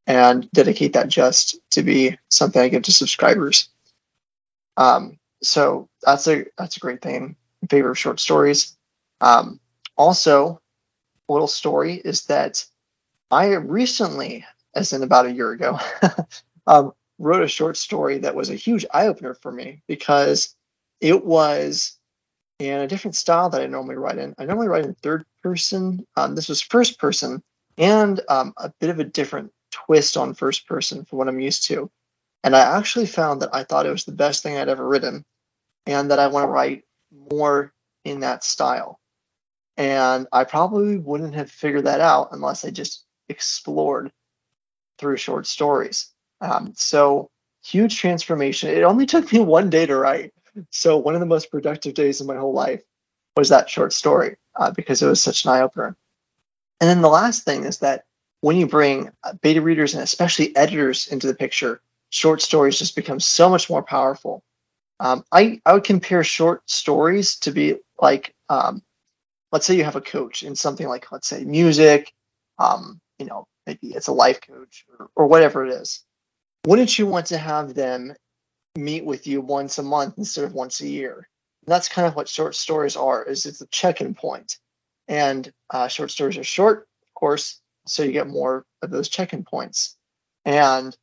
and 0.08 0.50
dedicate 0.52 0.94
that 0.94 1.10
just 1.10 1.58
to 1.72 1.82
be 1.82 2.18
something 2.30 2.62
i 2.62 2.70
give 2.70 2.84
to 2.84 2.94
subscribers 2.94 3.70
um, 4.78 5.20
so 5.44 5.90
that's 6.02 6.28
a 6.28 6.46
that's 6.58 6.78
a 6.78 6.80
great 6.80 7.02
thing 7.02 7.36
in 7.62 7.68
favor 7.68 7.92
of 7.92 8.00
short 8.00 8.20
stories. 8.20 8.78
Um, 9.20 9.60
also, 9.98 10.62
a 11.30 11.34
little 11.34 11.48
story 11.48 11.96
is 11.96 12.26
that 12.26 12.66
I 13.30 13.54
recently, 13.54 14.46
as 14.76 14.94
in 14.94 15.04
about 15.04 15.26
a 15.26 15.32
year 15.32 15.52
ago, 15.52 15.80
um, 16.68 16.94
wrote 17.18 17.44
a 17.44 17.48
short 17.48 17.78
story 17.78 18.20
that 18.20 18.36
was 18.36 18.50
a 18.50 18.56
huge 18.56 18.86
eye 18.94 19.08
opener 19.08 19.34
for 19.34 19.52
me 19.52 19.82
because 19.88 20.56
it 21.00 21.26
was 21.26 21.98
in 22.60 22.80
a 22.80 22.88
different 22.88 23.16
style 23.16 23.50
that 23.50 23.62
I 23.62 23.68
normally 23.68 23.96
write 23.96 24.18
in. 24.18 24.36
I 24.38 24.46
normally 24.46 24.68
write 24.68 24.86
in 24.86 24.94
third 24.96 25.26
person. 25.42 26.06
Um, 26.16 26.36
this 26.36 26.50
was 26.50 26.62
first 26.62 27.00
person 27.00 27.42
and 27.78 28.20
um, 28.30 28.54
a 28.58 28.72
bit 28.80 28.90
of 28.90 29.00
a 29.00 29.04
different 29.04 29.52
twist 29.72 30.18
on 30.18 30.34
first 30.34 30.68
person 30.68 31.06
from 31.06 31.18
what 31.18 31.28
I'm 31.28 31.40
used 31.40 31.64
to. 31.68 31.90
And 32.44 32.56
I 32.56 32.78
actually 32.78 33.06
found 33.06 33.42
that 33.42 33.54
I 33.54 33.64
thought 33.64 33.86
it 33.86 33.92
was 33.92 34.06
the 34.06 34.12
best 34.12 34.44
thing 34.44 34.58
I'd 34.58 34.70
ever 34.70 34.88
written 34.88 35.26
and 35.86 36.12
that 36.12 36.20
I 36.20 36.28
want 36.28 36.46
to 36.46 36.50
write 36.50 36.84
more 37.32 37.74
in 38.04 38.22
that 38.22 38.44
style. 38.44 39.00
And 39.78 40.28
I 40.32 40.44
probably 40.44 40.98
wouldn't 40.98 41.36
have 41.36 41.52
figured 41.52 41.86
that 41.86 42.02
out 42.02 42.30
unless 42.32 42.66
I 42.66 42.72
just 42.72 43.06
explored 43.30 44.12
through 44.98 45.18
short 45.18 45.48
stories. 45.48 46.10
Um, 46.40 46.74
so 46.76 47.30
huge 47.64 47.98
transformation. 47.98 48.70
It 48.70 48.84
only 48.84 49.06
took 49.06 49.32
me 49.32 49.40
one 49.40 49.70
day 49.70 49.86
to 49.86 49.96
write. 49.96 50.34
So 50.70 50.98
one 50.98 51.14
of 51.14 51.20
the 51.20 51.28
most 51.28 51.52
productive 51.52 51.94
days 51.94 52.22
of 52.22 52.28
my 52.28 52.36
whole 52.36 52.54
life 52.54 52.84
was 53.36 53.50
that 53.50 53.70
short 53.70 53.94
story 53.94 54.38
uh, 54.56 54.72
because 54.72 55.02
it 55.02 55.08
was 55.08 55.22
such 55.22 55.46
an 55.46 55.52
eye 55.52 55.62
opener. 55.62 55.96
And 56.80 56.90
then 56.90 57.02
the 57.02 57.10
last 57.10 57.44
thing 57.44 57.64
is 57.64 57.80
that 57.80 58.06
when 58.42 58.58
you 58.58 58.68
bring 58.68 59.12
beta 59.42 59.62
readers 59.62 59.94
and 59.94 60.04
especially 60.04 60.56
editors 60.56 61.08
into 61.08 61.28
the 61.28 61.36
picture, 61.36 61.82
short 62.12 62.42
stories 62.42 62.78
just 62.78 62.96
become 62.96 63.20
so 63.20 63.50
much 63.50 63.70
more 63.70 63.82
powerful. 63.82 64.44
Um, 65.00 65.24
I, 65.32 65.60
I 65.66 65.74
would 65.74 65.84
compare 65.84 66.24
short 66.24 66.70
stories 66.70 67.38
to 67.40 67.52
be 67.52 67.78
like, 68.00 68.36
um, 68.50 68.84
let's 69.52 69.66
say 69.66 69.76
you 69.76 69.84
have 69.84 69.96
a 69.96 70.02
coach 70.02 70.44
in 70.44 70.56
something 70.56 70.88
like, 70.88 71.12
let's 71.12 71.28
say, 71.28 71.44
music, 71.44 72.14
um, 72.60 73.00
you 73.18 73.26
know, 73.26 73.48
maybe 73.66 73.88
it's 73.88 74.08
a 74.08 74.14
life 74.14 74.42
coach 74.42 74.86
or, 75.00 75.10
or 75.16 75.28
whatever 75.28 75.66
it 75.66 75.74
is. 75.74 76.04
Wouldn't 76.68 77.00
you 77.00 77.08
want 77.08 77.28
to 77.28 77.38
have 77.38 77.74
them 77.74 78.14
meet 78.76 79.04
with 79.04 79.26
you 79.26 79.42
once 79.42 79.80
a 79.80 79.84
month 79.84 80.20
instead 80.20 80.44
of 80.44 80.54
once 80.54 80.82
a 80.82 80.88
year? 80.88 81.28
And 81.66 81.74
that's 81.74 81.90
kind 81.90 82.08
of 82.08 82.16
what 82.16 82.30
short 82.30 82.56
stories 82.56 82.96
are. 82.96 83.24
Is 83.24 83.46
it's 83.46 83.62
a 83.62 83.68
check-in 83.68 84.14
point, 84.14 84.58
and 85.08 85.52
uh, 85.70 85.88
short 85.88 86.12
stories 86.12 86.38
are 86.38 86.44
short, 86.44 86.88
of 87.04 87.14
course, 87.16 87.60
so 87.88 88.04
you 88.04 88.12
get 88.12 88.28
more 88.28 88.66
of 88.84 88.92
those 88.92 89.10
check-in 89.10 89.44
points. 89.44 89.98
And 90.46 90.96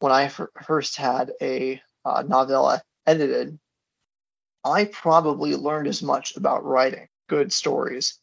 when 0.00 0.12
I 0.12 0.28
first 0.28 0.96
had 0.96 1.32
a 1.40 1.80
uh, 2.04 2.24
novella 2.26 2.82
edited, 3.06 3.58
I 4.64 4.86
probably 4.86 5.54
learned 5.54 5.86
as 5.86 6.02
much 6.02 6.36
about 6.36 6.64
writing 6.64 7.08
good 7.28 7.52
stories 7.52 8.18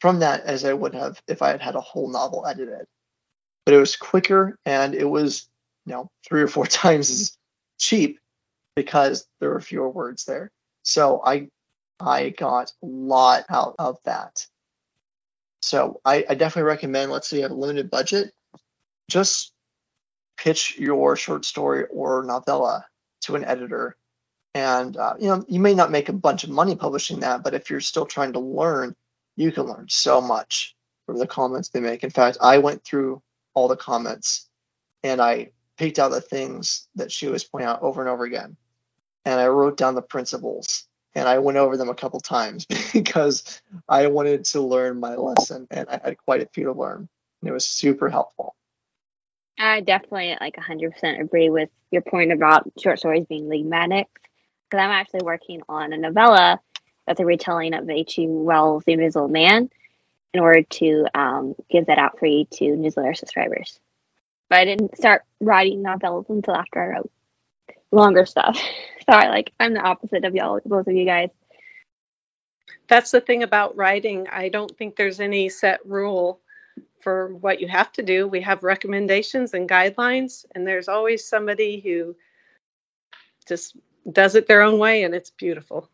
from 0.00 0.20
that 0.20 0.44
as 0.44 0.64
I 0.64 0.72
would 0.72 0.94
have 0.94 1.20
if 1.26 1.42
I 1.42 1.48
had 1.48 1.60
had 1.60 1.74
a 1.74 1.80
whole 1.80 2.08
novel 2.10 2.46
edited. 2.46 2.86
But 3.64 3.74
it 3.74 3.78
was 3.78 3.96
quicker 3.96 4.58
and 4.64 4.94
it 4.94 5.04
was, 5.04 5.48
you 5.86 5.92
know, 5.92 6.10
three 6.26 6.42
or 6.42 6.48
four 6.48 6.66
times 6.82 7.10
as 7.10 7.36
cheap 7.78 8.18
because 8.76 9.26
there 9.40 9.50
were 9.50 9.60
fewer 9.60 9.88
words 9.88 10.24
there. 10.24 10.50
So 10.82 11.22
I 11.24 11.48
I 12.00 12.30
got 12.30 12.72
a 12.82 12.86
lot 12.86 13.44
out 13.48 13.76
of 13.78 13.98
that. 14.04 14.46
So 15.62 16.00
I, 16.04 16.24
I 16.28 16.34
definitely 16.34 16.68
recommend, 16.68 17.12
let's 17.12 17.28
say 17.28 17.36
you 17.36 17.42
have 17.44 17.52
a 17.52 17.54
limited 17.54 17.90
budget, 17.90 18.32
just 19.08 19.52
pitch 20.42 20.76
your 20.76 21.14
short 21.14 21.44
story 21.44 21.84
or 21.90 22.24
novella 22.24 22.84
to 23.20 23.36
an 23.36 23.44
editor. 23.44 23.96
And 24.54 24.96
uh, 24.96 25.14
you 25.20 25.28
know, 25.28 25.44
you 25.46 25.60
may 25.60 25.72
not 25.72 25.92
make 25.92 26.08
a 26.08 26.12
bunch 26.12 26.42
of 26.42 26.50
money 26.50 26.74
publishing 26.74 27.20
that, 27.20 27.44
but 27.44 27.54
if 27.54 27.70
you're 27.70 27.80
still 27.80 28.06
trying 28.06 28.32
to 28.32 28.40
learn, 28.40 28.96
you 29.36 29.52
can 29.52 29.64
learn 29.64 29.86
so 29.88 30.20
much 30.20 30.74
from 31.06 31.18
the 31.18 31.28
comments 31.28 31.68
they 31.68 31.80
make. 31.80 32.02
In 32.02 32.10
fact, 32.10 32.38
I 32.40 32.58
went 32.58 32.84
through 32.84 33.22
all 33.54 33.68
the 33.68 33.76
comments 33.76 34.48
and 35.04 35.20
I 35.20 35.52
picked 35.78 36.00
out 36.00 36.10
the 36.10 36.20
things 36.20 36.88
that 36.96 37.12
she 37.12 37.28
was 37.28 37.44
pointing 37.44 37.68
out 37.68 37.82
over 37.82 38.00
and 38.00 38.10
over 38.10 38.24
again. 38.24 38.56
And 39.24 39.38
I 39.38 39.46
wrote 39.46 39.76
down 39.76 39.94
the 39.94 40.02
principles 40.02 40.88
and 41.14 41.28
I 41.28 41.38
went 41.38 41.58
over 41.58 41.76
them 41.76 41.88
a 41.88 41.94
couple 41.94 42.18
times 42.18 42.66
because 42.92 43.62
I 43.88 44.08
wanted 44.08 44.44
to 44.46 44.60
learn 44.60 44.98
my 44.98 45.14
lesson 45.14 45.68
and 45.70 45.88
I 45.88 46.00
had 46.02 46.18
quite 46.18 46.42
a 46.42 46.48
few 46.52 46.64
to 46.64 46.72
learn. 46.72 47.08
And 47.40 47.48
it 47.48 47.52
was 47.52 47.64
super 47.64 48.10
helpful. 48.10 48.56
I 49.58 49.80
definitely 49.80 50.36
like 50.40 50.56
100% 50.56 51.20
agree 51.20 51.50
with 51.50 51.68
your 51.90 52.02
point 52.02 52.32
about 52.32 52.70
short 52.82 52.98
stories 52.98 53.26
being 53.28 53.48
lead 53.48 53.66
magnets 53.66 54.10
because 54.68 54.82
I'm 54.82 54.90
actually 54.90 55.24
working 55.24 55.62
on 55.68 55.92
a 55.92 55.96
novella 55.96 56.60
that's 57.06 57.20
a 57.20 57.26
retelling 57.26 57.74
of 57.74 57.88
H.G. 57.88 58.26
Wells' 58.28 58.84
The 58.84 58.92
Invisible 58.92 59.28
Man 59.28 59.68
in 60.32 60.40
order 60.40 60.62
to 60.62 61.06
um, 61.14 61.54
give 61.70 61.86
that 61.86 61.98
out 61.98 62.18
free 62.18 62.48
to 62.52 62.76
newsletter 62.76 63.14
subscribers. 63.14 63.78
But 64.48 64.60
I 64.60 64.64
didn't 64.64 64.96
start 64.96 65.22
writing 65.40 65.82
novellas 65.82 66.28
until 66.28 66.54
after 66.54 66.82
I 66.82 66.86
wrote 66.86 67.10
longer 67.90 68.26
stuff. 68.26 68.56
so 69.08 69.16
I 69.16 69.28
like 69.28 69.52
I'm 69.60 69.74
the 69.74 69.80
opposite 69.80 70.24
of 70.24 70.34
y'all, 70.34 70.60
both 70.64 70.86
of 70.86 70.94
you 70.94 71.04
guys. 71.04 71.30
That's 72.88 73.10
the 73.10 73.20
thing 73.20 73.42
about 73.42 73.76
writing. 73.76 74.26
I 74.30 74.48
don't 74.48 74.76
think 74.76 74.96
there's 74.96 75.20
any 75.20 75.48
set 75.48 75.84
rule 75.86 76.40
for 77.00 77.34
what 77.34 77.60
you 77.60 77.68
have 77.68 77.92
to 77.92 78.02
do. 78.02 78.28
We 78.28 78.40
have 78.42 78.62
recommendations 78.62 79.54
and 79.54 79.68
guidelines, 79.68 80.44
and 80.54 80.66
there's 80.66 80.88
always 80.88 81.26
somebody 81.26 81.80
who 81.80 82.16
just 83.46 83.76
does 84.10 84.34
it 84.34 84.46
their 84.46 84.62
own 84.62 84.78
way, 84.78 85.02
and 85.02 85.14
it's 85.14 85.30
beautiful. 85.30 85.88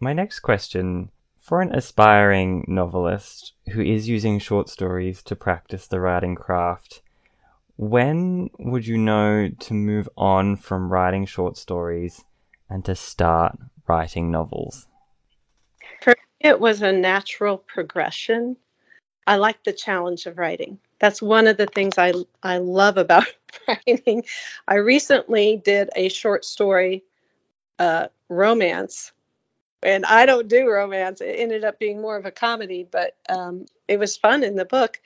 My 0.00 0.12
next 0.12 0.40
question 0.40 1.10
for 1.44 1.60
an 1.60 1.74
aspiring 1.74 2.64
novelist 2.66 3.52
who 3.72 3.82
is 3.82 4.08
using 4.08 4.38
short 4.38 4.68
stories 4.68 5.22
to 5.22 5.36
practice 5.36 5.86
the 5.86 6.00
writing 6.00 6.34
craft, 6.34 7.02
when 7.76 8.48
would 8.58 8.86
you 8.86 8.96
know 8.96 9.50
to 9.50 9.74
move 9.74 10.08
on 10.16 10.56
from 10.56 10.90
writing 10.90 11.26
short 11.26 11.56
stories 11.58 12.24
and 12.70 12.84
to 12.84 12.94
start 12.94 13.58
writing 13.86 14.30
novels? 14.30 14.86
For 16.00 16.10
me, 16.10 16.16
it 16.40 16.58
was 16.58 16.80
a 16.80 16.92
natural 16.92 17.58
progression. 17.58 18.56
I 19.26 19.36
like 19.36 19.64
the 19.64 19.72
challenge 19.72 20.26
of 20.26 20.38
writing. 20.38 20.78
That's 21.00 21.22
one 21.22 21.46
of 21.46 21.56
the 21.56 21.66
things 21.66 21.98
I, 21.98 22.12
I 22.42 22.58
love 22.58 22.96
about 22.96 23.26
writing. 23.68 24.24
I 24.66 24.76
recently 24.76 25.56
did 25.56 25.90
a 25.96 26.08
short 26.08 26.44
story 26.44 27.04
uh, 27.78 28.08
romance 28.28 29.12
and 29.84 30.04
I 30.06 30.26
don't 30.26 30.48
do 30.48 30.68
romance. 30.68 31.20
It 31.20 31.36
ended 31.38 31.64
up 31.64 31.78
being 31.78 32.00
more 32.00 32.16
of 32.16 32.24
a 32.26 32.30
comedy, 32.30 32.86
but 32.90 33.16
um, 33.28 33.66
it 33.86 33.98
was 33.98 34.16
fun 34.16 34.42
in 34.42 34.56
the 34.56 34.64
book. 34.64 35.00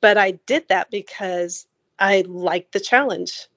But 0.00 0.16
I 0.16 0.32
did 0.32 0.68
that 0.68 0.90
because 0.90 1.66
I 1.98 2.24
liked 2.26 2.72
the 2.72 2.80
challenge. 2.80 3.48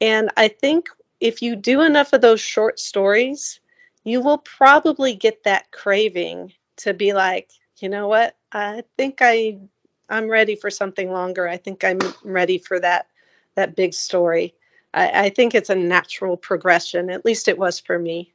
And 0.00 0.30
I 0.36 0.48
think 0.48 0.88
if 1.20 1.42
you 1.42 1.56
do 1.56 1.82
enough 1.82 2.12
of 2.12 2.20
those 2.20 2.40
short 2.40 2.80
stories, 2.80 3.60
you 4.02 4.20
will 4.20 4.38
probably 4.38 5.14
get 5.14 5.44
that 5.44 5.70
craving 5.70 6.52
to 6.78 6.92
be 6.92 7.12
like, 7.12 7.50
you 7.78 7.88
know 7.88 8.08
what? 8.08 8.36
I 8.54 8.84
think 8.96 9.18
I 9.20 9.58
I'm 10.08 10.30
ready 10.30 10.54
for 10.54 10.70
something 10.70 11.10
longer. 11.10 11.48
I 11.48 11.56
think 11.56 11.82
I'm 11.82 11.98
ready 12.22 12.58
for 12.58 12.78
that 12.80 13.08
that 13.56 13.76
big 13.76 13.92
story. 13.92 14.54
I, 14.94 15.26
I 15.26 15.28
think 15.30 15.54
it's 15.54 15.70
a 15.70 15.74
natural 15.74 16.36
progression. 16.36 17.10
At 17.10 17.24
least 17.24 17.48
it 17.48 17.58
was 17.58 17.80
for 17.80 17.98
me. 17.98 18.32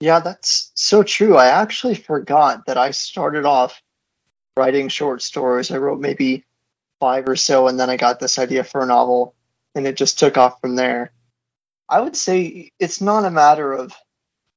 Yeah, 0.00 0.20
that's 0.20 0.72
so 0.74 1.02
true. 1.02 1.36
I 1.36 1.46
actually 1.46 1.94
forgot 1.94 2.66
that 2.66 2.78
I 2.78 2.90
started 2.90 3.44
off 3.44 3.80
writing 4.56 4.88
short 4.88 5.22
stories. 5.22 5.70
I 5.70 5.78
wrote 5.78 6.00
maybe 6.00 6.44
five 7.00 7.28
or 7.28 7.36
so, 7.36 7.68
and 7.68 7.78
then 7.78 7.90
I 7.90 7.96
got 7.96 8.18
this 8.18 8.38
idea 8.38 8.64
for 8.64 8.82
a 8.82 8.86
novel, 8.86 9.34
and 9.74 9.86
it 9.86 9.96
just 9.96 10.18
took 10.18 10.36
off 10.36 10.60
from 10.60 10.74
there. 10.74 11.12
I 11.88 12.00
would 12.00 12.16
say 12.16 12.72
it's 12.78 13.00
not 13.00 13.24
a 13.24 13.30
matter 13.30 13.72
of 13.72 13.92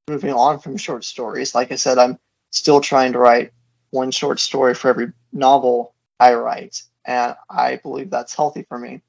moving 0.07 0.33
on 0.33 0.59
from 0.59 0.77
short 0.77 1.05
stories. 1.05 1.55
Like 1.55 1.71
I 1.71 1.75
said, 1.75 1.97
I'm 1.97 2.19
still 2.49 2.81
trying 2.81 3.13
to 3.13 3.19
write 3.19 3.51
one 3.91 4.11
short 4.11 4.39
story 4.39 4.73
for 4.73 4.89
every 4.89 5.13
novel 5.31 5.93
I 6.19 6.33
write, 6.33 6.81
and 7.05 7.35
I 7.49 7.77
believe 7.77 8.09
that's 8.09 8.35
healthy 8.35 8.63
for 8.67 8.77
me. 8.77 9.01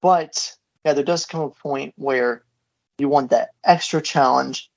But 0.00 0.56
yeah, 0.84 0.94
there 0.94 1.04
does 1.04 1.26
come 1.26 1.42
a 1.42 1.50
point 1.50 1.94
where 1.96 2.44
you 2.98 3.08
want 3.08 3.30
that 3.30 3.50
extra 3.64 4.00
challenge 4.00 4.70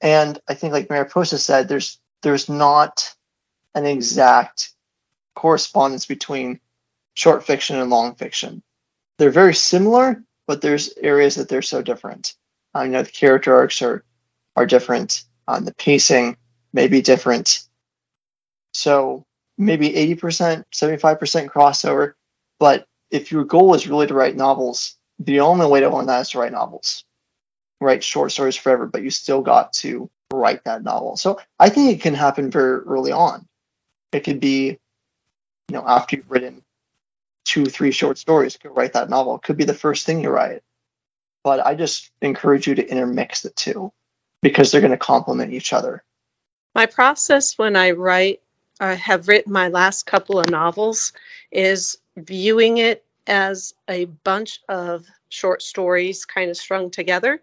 and 0.00 0.38
I 0.48 0.54
think, 0.54 0.72
like 0.72 0.90
Mariposa 0.90 1.38
said, 1.38 1.68
there's 1.68 1.98
there's 2.22 2.48
not 2.48 3.14
an 3.74 3.86
exact 3.86 4.70
correspondence 5.34 6.06
between 6.06 6.60
short 7.14 7.46
fiction 7.46 7.76
and 7.76 7.90
long 7.90 8.14
fiction. 8.14 8.62
They're 9.18 9.30
very 9.30 9.54
similar, 9.54 10.22
but 10.46 10.60
there's 10.60 10.92
areas 10.96 11.36
that 11.36 11.48
they're 11.48 11.62
so 11.62 11.82
different. 11.82 12.34
I 12.74 12.84
uh, 12.84 12.86
know 12.88 13.02
the 13.02 13.10
character 13.10 13.54
arcs 13.54 13.80
are 13.82 14.04
are 14.54 14.66
different. 14.66 15.24
Um, 15.48 15.64
the 15.64 15.74
pacing 15.74 16.36
may 16.72 16.88
be 16.88 17.00
different. 17.00 17.65
So 18.76 19.24
maybe 19.58 19.90
80%, 19.90 20.64
75% 20.72 21.48
crossover. 21.48 22.12
But 22.58 22.86
if 23.10 23.32
your 23.32 23.44
goal 23.44 23.74
is 23.74 23.88
really 23.88 24.06
to 24.06 24.14
write 24.14 24.36
novels, 24.36 24.96
the 25.18 25.40
only 25.40 25.66
way 25.66 25.80
to 25.80 25.88
learn 25.88 26.06
that 26.06 26.20
is 26.20 26.30
to 26.30 26.38
write 26.38 26.52
novels 26.52 27.04
write 27.80 28.02
short 28.02 28.32
stories 28.32 28.56
forever, 28.56 28.86
but 28.86 29.02
you 29.02 29.10
still 29.10 29.42
got 29.42 29.72
to 29.72 30.10
write 30.32 30.64
that 30.64 30.82
novel. 30.82 31.16
So 31.16 31.40
I 31.58 31.68
think 31.68 31.92
it 31.92 32.02
can 32.02 32.14
happen 32.14 32.50
very 32.50 32.80
early 32.80 33.12
on. 33.12 33.46
It 34.12 34.20
could 34.20 34.40
be, 34.40 34.68
you 34.68 34.78
know, 35.72 35.84
after 35.86 36.16
you've 36.16 36.30
written 36.30 36.62
two, 37.44 37.66
three 37.66 37.90
short 37.90 38.18
stories, 38.18 38.56
go 38.56 38.70
write 38.70 38.94
that 38.94 39.10
novel. 39.10 39.36
It 39.36 39.42
could 39.42 39.56
be 39.56 39.64
the 39.64 39.74
first 39.74 40.06
thing 40.06 40.22
you 40.22 40.30
write. 40.30 40.62
But 41.44 41.64
I 41.64 41.74
just 41.74 42.10
encourage 42.22 42.66
you 42.66 42.74
to 42.76 42.86
intermix 42.86 43.42
the 43.42 43.50
two 43.50 43.92
because 44.42 44.72
they're 44.72 44.80
going 44.80 44.90
to 44.90 44.96
complement 44.96 45.52
each 45.52 45.72
other. 45.72 46.02
My 46.74 46.86
process 46.86 47.56
when 47.56 47.76
I 47.76 47.92
write, 47.92 48.40
I 48.80 48.94
have 48.94 49.28
written 49.28 49.52
my 49.52 49.68
last 49.68 50.06
couple 50.06 50.38
of 50.38 50.50
novels, 50.50 51.12
is 51.50 51.98
viewing 52.16 52.78
it 52.78 53.04
as 53.26 53.74
a 53.88 54.06
bunch 54.06 54.60
of 54.68 55.06
short 55.28 55.62
stories 55.62 56.24
kind 56.24 56.50
of 56.50 56.56
strung 56.56 56.90
together 56.90 57.40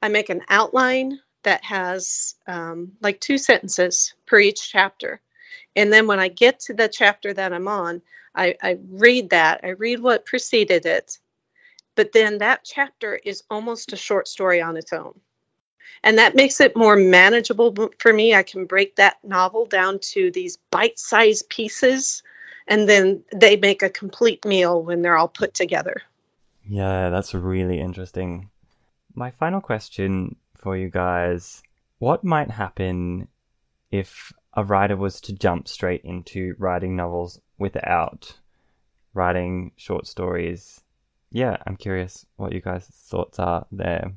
I 0.00 0.08
make 0.08 0.28
an 0.30 0.42
outline 0.48 1.20
that 1.42 1.64
has 1.64 2.34
um, 2.46 2.92
like 3.00 3.20
two 3.20 3.38
sentences 3.38 4.14
per 4.26 4.38
each 4.38 4.70
chapter. 4.70 5.20
And 5.76 5.92
then 5.92 6.06
when 6.06 6.20
I 6.20 6.28
get 6.28 6.60
to 6.60 6.74
the 6.74 6.88
chapter 6.88 7.32
that 7.32 7.52
I'm 7.52 7.68
on, 7.68 8.02
I, 8.34 8.56
I 8.62 8.78
read 8.90 9.30
that, 9.30 9.60
I 9.64 9.70
read 9.70 10.00
what 10.00 10.26
preceded 10.26 10.86
it, 10.86 11.18
but 11.96 12.12
then 12.12 12.38
that 12.38 12.64
chapter 12.64 13.14
is 13.16 13.42
almost 13.50 13.92
a 13.92 13.96
short 13.96 14.28
story 14.28 14.60
on 14.60 14.76
its 14.76 14.92
own. 14.92 15.20
And 16.02 16.18
that 16.18 16.34
makes 16.34 16.60
it 16.60 16.76
more 16.76 16.96
manageable 16.96 17.74
for 17.98 18.12
me. 18.12 18.34
I 18.34 18.42
can 18.42 18.66
break 18.66 18.96
that 18.96 19.18
novel 19.24 19.66
down 19.66 19.98
to 20.12 20.30
these 20.30 20.58
bite 20.70 20.98
sized 20.98 21.48
pieces, 21.48 22.22
and 22.66 22.88
then 22.88 23.24
they 23.34 23.56
make 23.56 23.82
a 23.82 23.90
complete 23.90 24.44
meal 24.44 24.82
when 24.82 25.02
they're 25.02 25.16
all 25.16 25.28
put 25.28 25.54
together. 25.54 26.02
Yeah, 26.68 27.10
that's 27.10 27.34
really 27.34 27.80
interesting. 27.80 28.50
My 29.14 29.30
final 29.30 29.60
question 29.60 30.36
for 30.56 30.76
you 30.76 30.88
guys 30.88 31.62
what 31.98 32.22
might 32.22 32.50
happen 32.50 33.26
if 33.90 34.32
a 34.54 34.64
writer 34.64 34.96
was 34.96 35.20
to 35.22 35.32
jump 35.32 35.68
straight 35.68 36.02
into 36.04 36.54
writing 36.58 36.94
novels 36.96 37.40
without 37.58 38.38
writing 39.14 39.72
short 39.76 40.06
stories? 40.06 40.80
Yeah, 41.30 41.56
I'm 41.66 41.76
curious 41.76 42.24
what 42.36 42.52
you 42.52 42.60
guys' 42.60 42.86
thoughts 42.86 43.38
are 43.38 43.66
there. 43.72 44.12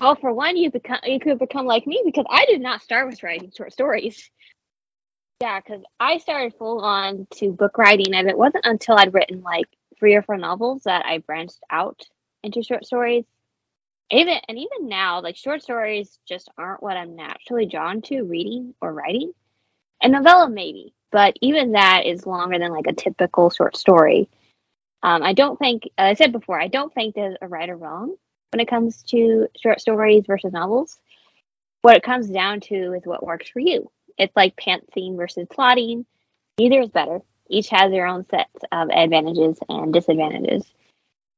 Well, 0.00 0.14
for 0.14 0.32
one, 0.32 0.56
you 0.56 0.70
become 0.70 1.00
you 1.04 1.20
could 1.20 1.38
become 1.38 1.66
like 1.66 1.86
me 1.86 2.02
because 2.04 2.24
I 2.30 2.46
did 2.46 2.62
not 2.62 2.82
start 2.82 3.06
with 3.06 3.22
writing 3.22 3.52
short 3.54 3.72
stories. 3.72 4.30
Yeah, 5.42 5.60
because 5.60 5.82
I 5.98 6.18
started 6.18 6.54
full 6.58 6.80
on 6.80 7.26
to 7.36 7.52
book 7.52 7.76
writing, 7.76 8.14
and 8.14 8.28
it 8.28 8.38
wasn't 8.38 8.64
until 8.64 8.96
I'd 8.96 9.12
written 9.12 9.42
like 9.42 9.66
three 9.98 10.14
or 10.14 10.22
four 10.22 10.38
novels 10.38 10.84
that 10.84 11.04
I 11.04 11.18
branched 11.18 11.60
out 11.70 12.02
into 12.42 12.62
short 12.62 12.86
stories. 12.86 13.24
Even 14.10 14.38
and 14.48 14.58
even 14.58 14.88
now, 14.88 15.20
like 15.20 15.36
short 15.36 15.62
stories 15.62 16.18
just 16.26 16.50
aren't 16.56 16.82
what 16.82 16.96
I'm 16.96 17.14
naturally 17.14 17.66
drawn 17.66 18.00
to 18.02 18.22
reading 18.22 18.74
or 18.80 18.94
writing. 18.94 19.32
A 20.02 20.08
novella 20.08 20.48
maybe, 20.48 20.94
but 21.12 21.36
even 21.42 21.72
that 21.72 22.06
is 22.06 22.24
longer 22.24 22.58
than 22.58 22.72
like 22.72 22.86
a 22.86 22.94
typical 22.94 23.50
short 23.50 23.76
story. 23.76 24.30
Um, 25.02 25.22
I 25.22 25.34
don't 25.34 25.58
think, 25.58 25.84
as 25.98 26.10
I 26.10 26.14
said 26.14 26.32
before, 26.32 26.58
I 26.58 26.68
don't 26.68 26.92
think 26.94 27.14
there's 27.14 27.36
a 27.42 27.48
right 27.48 27.68
or 27.68 27.76
wrong 27.76 28.16
when 28.52 28.60
it 28.60 28.68
comes 28.68 29.02
to 29.04 29.48
short 29.60 29.80
stories 29.80 30.24
versus 30.26 30.52
novels. 30.52 30.98
What 31.82 31.96
it 31.96 32.02
comes 32.02 32.28
down 32.28 32.60
to 32.62 32.92
is 32.92 33.04
what 33.04 33.24
works 33.24 33.48
for 33.48 33.60
you. 33.60 33.90
It's 34.18 34.34
like 34.36 34.56
pantsing 34.56 35.16
versus 35.16 35.46
plotting. 35.50 36.04
Neither 36.58 36.82
is 36.82 36.90
better. 36.90 37.20
Each 37.48 37.68
has 37.70 37.90
their 37.90 38.06
own 38.06 38.26
sets 38.28 38.60
of 38.70 38.90
advantages 38.90 39.58
and 39.68 39.92
disadvantages. 39.92 40.64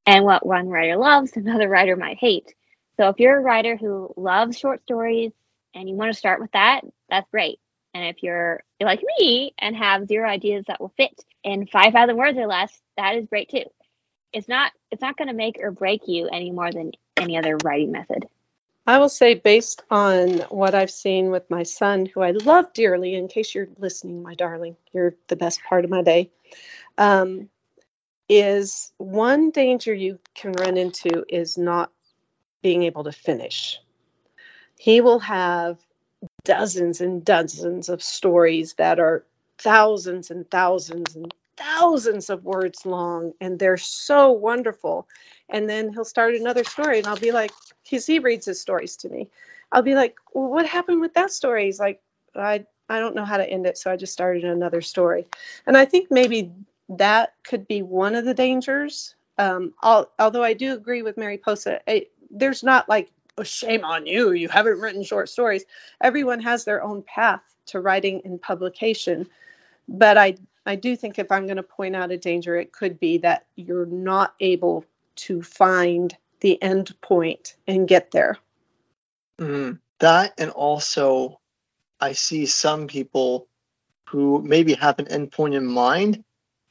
And 0.07 0.25
what 0.25 0.45
one 0.45 0.69
writer 0.69 0.97
loves, 0.97 1.33
another 1.37 1.69
writer 1.69 1.97
might 1.97 2.19
hate. 2.19 2.55
So 2.99 3.09
if 3.09 3.19
you're 3.19 3.39
a 3.39 3.43
writer 3.43 3.77
who 3.77 4.13
loves 4.17 4.59
short 4.59 4.83
stories 4.83 5.33
and 5.75 5.89
you 5.89 5.95
want 5.95 6.13
to 6.13 6.19
start 6.19 6.41
with 6.41 6.53
that, 6.53 6.83
that's 7.09 7.31
great. 7.31 7.59
And 7.95 8.05
if 8.07 8.23
you're 8.23 8.63
like 8.81 9.03
me 9.19 9.55
and 9.59 9.77
have 9.77 10.09
zero 10.09 10.29
ideas 10.29 10.65
that 10.67 10.81
will 10.81 10.93
fit 10.97 11.25
in 11.45 11.67
5,000 11.67 12.17
words 12.17 12.39
or 12.39 12.47
less, 12.47 12.73
that 12.97 13.17
is 13.17 13.27
great 13.27 13.51
too. 13.51 13.65
It's 14.33 14.49
not 14.49 14.73
it's 14.91 15.03
not 15.03 15.17
going 15.17 15.29
to 15.29 15.35
make 15.35 15.59
or 15.61 15.71
break 15.71 16.03
you 16.07 16.27
any 16.29 16.51
more 16.51 16.73
than 16.73 16.93
any 17.17 17.37
other 17.37 17.57
writing 17.65 17.93
method. 17.93 18.27
I 18.87 18.99
will 18.99 19.09
say, 19.09 19.35
based 19.35 19.83
on 19.91 20.39
what 20.51 20.75
I've 20.75 20.91
seen 20.91 21.31
with 21.31 21.49
my 21.49 21.63
son, 21.63 22.07
who 22.07 22.21
I 22.21 22.33
love 22.33 22.73
dearly, 22.73 23.15
in 23.15 23.29
case 23.29 23.55
you're 23.55 23.69
listening, 23.79 24.23
my 24.23 24.35
darling, 24.35 24.77
you're 24.93 25.15
the 25.29 25.37
best 25.37 25.63
part 25.63 25.85
of 25.85 25.91
my 25.91 26.03
day, 26.03 26.31
um, 26.99 27.49
is 28.29 28.93
one 28.97 29.51
danger 29.51 29.95
you 29.95 30.19
can 30.35 30.53
run 30.53 30.77
into 30.77 31.25
is 31.29 31.57
not 31.57 31.93
being 32.61 32.83
able 32.83 33.05
to 33.05 33.13
finish. 33.13 33.81
He 34.79 35.01
will 35.01 35.21
have 35.21 35.79
dozens 36.45 37.01
and 37.01 37.25
dozens 37.25 37.89
of 37.89 38.03
stories 38.03 38.75
that 38.75 38.99
are 38.99 39.25
thousands 39.59 40.31
and 40.31 40.51
thousands 40.51 41.15
and 41.15 41.33
thousands 41.57 42.31
of 42.31 42.45
words 42.45 42.85
long 42.87 43.33
and 43.41 43.59
they're 43.59 43.77
so 43.77 44.33
wonderful 44.33 45.07
and 45.53 45.69
then 45.69 45.93
he'll 45.93 46.05
start 46.05 46.35
another 46.35 46.65
story 46.65 46.99
and 46.99 47.07
i'll 47.07 47.17
be 47.17 47.33
like 47.33 47.53
because 47.85 48.07
he 48.07 48.19
reads 48.19 48.47
his 48.47 48.61
stories 48.61 48.97
to 48.97 49.09
me. 49.09 49.29
I'll 49.71 49.83
be 49.83 49.95
like 49.95 50.17
well 50.35 50.49
what 50.49 50.67
happened 50.67 51.01
with 51.01 51.15
that 51.15 51.33
story? 51.33 51.67
He's 51.67 51.81
like 51.81 52.01
i 52.35 52.65
i 52.89 52.99
don't 52.99 53.15
know 53.15 53.25
how 53.25 53.37
to 53.37 53.49
end 53.49 53.67
it 53.67 53.79
so 53.79 53.91
i 53.91 53.97
just 53.97 54.13
started 54.13 54.45
another 54.45 54.81
story. 54.81 55.27
And 55.67 55.77
i 55.77 55.85
think 55.85 56.11
maybe 56.11 56.53
that 56.89 57.35
could 57.45 57.69
be 57.69 57.83
one 57.83 58.15
of 58.15 58.25
the 58.25 58.35
dangers 58.35 59.15
um, 59.39 59.73
although 59.83 60.43
i 60.43 60.53
do 60.53 60.75
agree 60.75 61.03
with 61.03 61.17
mariposa 61.17 61.81
it, 61.87 62.13
there's 62.31 62.63
not 62.63 62.89
like 62.89 63.11
oh, 63.39 63.43
shame 63.43 63.85
on 63.85 64.07
you. 64.07 64.33
You 64.33 64.49
haven't 64.49 64.81
written 64.81 65.03
short 65.03 65.29
stories. 65.29 65.65
Everyone 66.01 66.41
has 66.41 66.65
their 66.65 66.83
own 66.83 67.03
path 67.03 67.43
to 67.67 67.81
writing 67.81 68.23
and 68.25 68.41
publication. 68.41 69.29
But 69.89 70.19
i 70.19 70.37
I 70.65 70.77
do 70.77 70.95
think 70.95 71.19
if 71.19 71.33
I'm 71.33 71.47
going 71.47 71.57
to 71.57 71.65
point 71.65 71.97
out 71.97 72.13
a 72.13 72.17
danger, 72.17 72.57
it 72.57 72.73
could 72.73 73.01
be 73.01 73.19
that 73.19 73.47
you're 73.57 73.87
not 73.87 74.35
able 74.39 74.85
to 75.27 75.43
find 75.43 76.17
the 76.41 76.61
end 76.63 76.95
point 77.01 77.57
and 77.67 77.89
get 77.89 78.11
there. 78.11 78.39
Mm, 79.41 79.79
that, 80.01 80.35
and 80.39 80.51
also, 80.51 81.41
I 82.01 82.13
see 82.13 82.47
some 82.47 82.89
people 82.89 83.49
who 84.09 84.43
maybe 84.43 84.75
have 84.75 84.99
an 84.99 85.09
end 85.09 85.33
point 85.33 85.55
in 85.55 85.65
mind, 85.65 86.25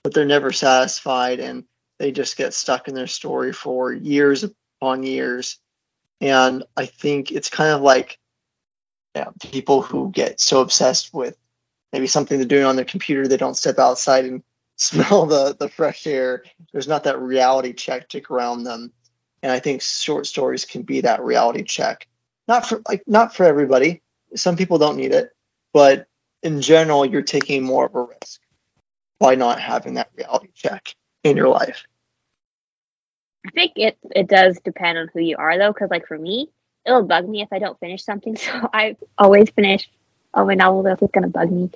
but 0.04 0.14
they're 0.14 0.26
never 0.26 0.52
satisfied 0.52 1.40
and 1.40 1.64
they 1.98 2.12
just 2.12 2.38
get 2.38 2.54
stuck 2.54 2.88
in 2.88 2.96
their 2.96 3.08
story 3.08 3.54
for 3.54 3.94
years 3.94 4.44
upon 4.44 5.04
years. 5.04 5.60
And 6.20 6.64
I 6.76 6.86
think 6.86 7.32
it's 7.32 7.50
kind 7.50 7.72
of 7.72 7.82
like 7.82 8.20
yeah, 9.16 9.30
people 9.42 9.82
who 9.82 10.12
get 10.12 10.40
so 10.40 10.62
obsessed 10.62 11.14
with 11.14 11.38
maybe 11.92 12.08
something 12.08 12.38
they're 12.38 12.48
doing 12.48 12.66
on 12.66 12.76
their 12.76 12.86
computer. 12.86 13.28
They 13.28 13.38
don't 13.38 13.58
step 13.58 13.80
outside 13.80 14.26
and 14.26 14.44
smell 14.82 15.26
the 15.26 15.56
the 15.58 15.70
fresh 15.70 16.08
air. 16.08 16.44
There's 16.72 16.88
not 16.88 17.04
that 17.04 17.20
reality 17.20 17.74
check 17.74 18.10
to 18.10 18.20
ground 18.20 18.66
them, 18.66 18.92
and 19.44 19.52
I 19.52 19.60
think 19.60 19.82
short 19.82 20.26
stories 20.26 20.66
can 20.66 20.84
be 20.84 21.02
that 21.02 21.22
reality 21.22 21.64
check. 21.64 22.08
Not 22.48 22.68
for 22.68 22.82
like 22.88 23.04
not 23.08 23.36
for 23.36 23.46
everybody. 23.46 24.02
Some 24.36 24.56
people 24.56 24.78
don't 24.78 24.98
need 24.98 25.12
it, 25.12 25.30
but 25.74 26.08
in 26.42 26.62
general, 26.62 27.06
you're 27.06 27.22
taking 27.22 27.64
more 27.64 27.86
of 27.86 27.96
a 27.96 28.04
risk 28.04 28.42
by 29.20 29.36
not 29.36 29.60
having 29.60 29.96
that 29.96 30.10
reality 30.16 30.50
check 30.56 30.96
in 31.24 31.38
your 31.38 31.50
life. 31.50 31.86
I 33.46 33.52
think 33.52 33.74
it 33.76 33.98
it 34.16 34.28
does 34.28 34.60
depend 34.64 34.98
on 34.98 35.10
who 35.14 35.20
you 35.20 35.38
are 35.38 35.58
though, 35.58 35.74
because 35.74 35.92
like 35.92 36.08
for 36.08 36.18
me, 36.18 36.50
it'll 36.86 37.04
bug 37.04 37.28
me 37.28 37.42
if 37.42 37.50
I 37.52 37.60
don't 37.60 37.80
finish 37.80 38.04
something. 38.04 38.36
So 38.42 38.70
I 38.74 38.98
always 39.18 39.50
finish 39.52 39.88
oh, 40.34 40.46
my 40.46 40.56
novel 40.56 40.84
that's 40.84 41.02
going 41.02 41.24
to 41.24 41.28
bug 41.28 41.52
me. 41.52 41.70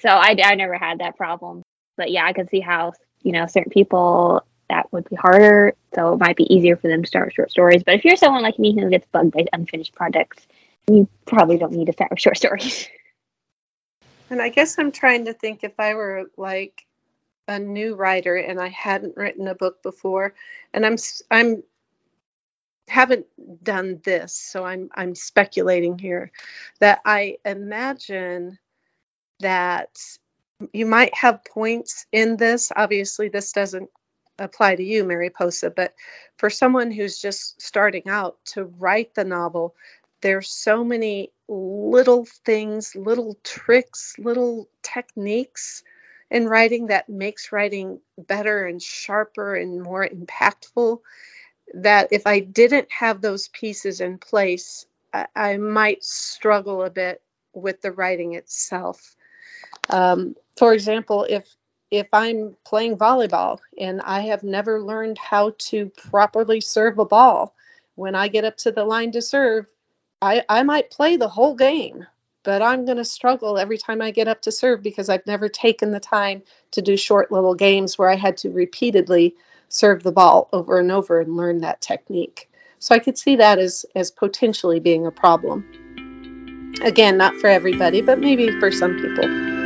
So 0.00 0.08
I, 0.08 0.36
I 0.44 0.54
never 0.54 0.74
had 0.74 0.98
that 1.00 1.16
problem. 1.16 1.62
But 1.98 2.10
yeah, 2.10 2.24
I 2.24 2.32
can 2.32 2.48
see 2.48 2.60
how, 2.60 2.94
you 3.22 3.32
know, 3.32 3.46
certain 3.46 3.70
people 3.70 4.42
that 4.70 4.90
would 4.92 5.08
be 5.10 5.16
harder. 5.16 5.74
So 5.94 6.14
it 6.14 6.20
might 6.20 6.36
be 6.36 6.52
easier 6.54 6.76
for 6.76 6.88
them 6.88 7.02
to 7.02 7.08
start 7.08 7.34
short 7.34 7.50
stories. 7.50 7.82
But 7.82 7.96
if 7.96 8.04
you're 8.04 8.16
someone 8.16 8.42
like 8.42 8.58
me 8.58 8.74
who 8.74 8.88
gets 8.88 9.06
bugged 9.12 9.32
by 9.32 9.44
unfinished 9.52 9.94
projects, 9.94 10.46
you 10.86 11.08
probably 11.26 11.58
don't 11.58 11.72
need 11.72 11.86
to 11.86 11.92
start 11.92 12.10
with 12.10 12.20
short 12.20 12.38
stories. 12.38 12.88
And 14.30 14.42
I 14.42 14.50
guess 14.50 14.78
I'm 14.78 14.92
trying 14.92 15.24
to 15.24 15.32
think 15.32 15.64
if 15.64 15.80
I 15.80 15.94
were 15.94 16.30
like 16.36 16.84
a 17.46 17.58
new 17.58 17.94
writer 17.94 18.36
and 18.36 18.60
I 18.60 18.68
hadn't 18.68 19.16
written 19.16 19.48
a 19.48 19.54
book 19.54 19.82
before, 19.82 20.34
and 20.74 20.84
I'm 20.84 20.96
I'm 21.30 21.62
haven't 22.88 23.26
done 23.62 24.02
this, 24.04 24.34
so 24.34 24.64
I'm 24.64 24.90
I'm 24.94 25.14
speculating 25.14 25.98
here 25.98 26.30
that 26.80 27.00
I 27.06 27.38
imagine 27.44 28.58
that 29.40 29.96
you 30.72 30.86
might 30.86 31.14
have 31.14 31.44
points 31.44 32.06
in 32.12 32.36
this. 32.36 32.72
Obviously, 32.74 33.28
this 33.28 33.52
doesn't 33.52 33.90
apply 34.38 34.76
to 34.76 34.82
you, 34.82 35.04
Mariposa, 35.04 35.70
but 35.70 35.94
for 36.36 36.50
someone 36.50 36.90
who's 36.90 37.18
just 37.18 37.60
starting 37.60 38.08
out 38.08 38.38
to 38.44 38.64
write 38.64 39.14
the 39.14 39.24
novel, 39.24 39.74
there's 40.20 40.50
so 40.50 40.84
many 40.84 41.32
little 41.48 42.26
things, 42.44 42.94
little 42.94 43.36
tricks, 43.44 44.14
little 44.18 44.68
techniques 44.82 45.82
in 46.30 46.46
writing 46.46 46.88
that 46.88 47.08
makes 47.08 47.52
writing 47.52 48.00
better 48.16 48.66
and 48.66 48.82
sharper 48.82 49.54
and 49.54 49.82
more 49.82 50.06
impactful 50.06 51.00
that 51.74 52.08
if 52.12 52.26
I 52.26 52.40
didn't 52.40 52.90
have 52.92 53.20
those 53.20 53.48
pieces 53.48 54.00
in 54.00 54.18
place, 54.18 54.86
I, 55.12 55.26
I 55.34 55.56
might 55.56 56.04
struggle 56.04 56.82
a 56.82 56.90
bit 56.90 57.22
with 57.54 57.80
the 57.80 57.92
writing 57.92 58.34
itself. 58.34 59.16
Um, 59.88 60.34
for 60.56 60.72
example, 60.72 61.26
if 61.28 61.46
if 61.90 62.08
I'm 62.12 62.56
playing 62.64 62.98
volleyball 62.98 63.60
and 63.78 64.02
I 64.02 64.20
have 64.20 64.42
never 64.42 64.82
learned 64.82 65.16
how 65.16 65.54
to 65.70 65.86
properly 66.10 66.60
serve 66.60 66.98
a 66.98 67.04
ball, 67.06 67.54
when 67.94 68.14
I 68.14 68.28
get 68.28 68.44
up 68.44 68.56
to 68.58 68.72
the 68.72 68.84
line 68.84 69.12
to 69.12 69.22
serve, 69.22 69.66
I, 70.20 70.44
I 70.48 70.62
might 70.64 70.90
play 70.90 71.16
the 71.16 71.28
whole 71.28 71.54
game, 71.54 72.06
but 72.42 72.60
I'm 72.60 72.84
going 72.84 72.98
to 72.98 73.04
struggle 73.04 73.56
every 73.58 73.78
time 73.78 74.02
I 74.02 74.10
get 74.10 74.28
up 74.28 74.42
to 74.42 74.52
serve 74.52 74.82
because 74.82 75.08
I've 75.08 75.26
never 75.26 75.48
taken 75.48 75.90
the 75.90 76.00
time 76.00 76.42
to 76.72 76.82
do 76.82 76.96
short 76.96 77.32
little 77.32 77.54
games 77.54 77.96
where 77.96 78.10
I 78.10 78.16
had 78.16 78.36
to 78.38 78.50
repeatedly 78.50 79.36
serve 79.68 80.02
the 80.02 80.12
ball 80.12 80.48
over 80.52 80.78
and 80.78 80.92
over 80.92 81.20
and 81.20 81.36
learn 81.36 81.58
that 81.58 81.80
technique. 81.80 82.50
So 82.78 82.94
I 82.94 83.00
could 83.00 83.18
see 83.18 83.36
that 83.36 83.58
as 83.58 83.84
as 83.94 84.10
potentially 84.10 84.78
being 84.78 85.06
a 85.06 85.10
problem. 85.10 85.64
Again, 86.82 87.16
not 87.16 87.34
for 87.36 87.48
everybody, 87.48 88.02
but 88.02 88.20
maybe 88.20 88.58
for 88.60 88.70
some 88.70 88.96
people. 88.96 89.57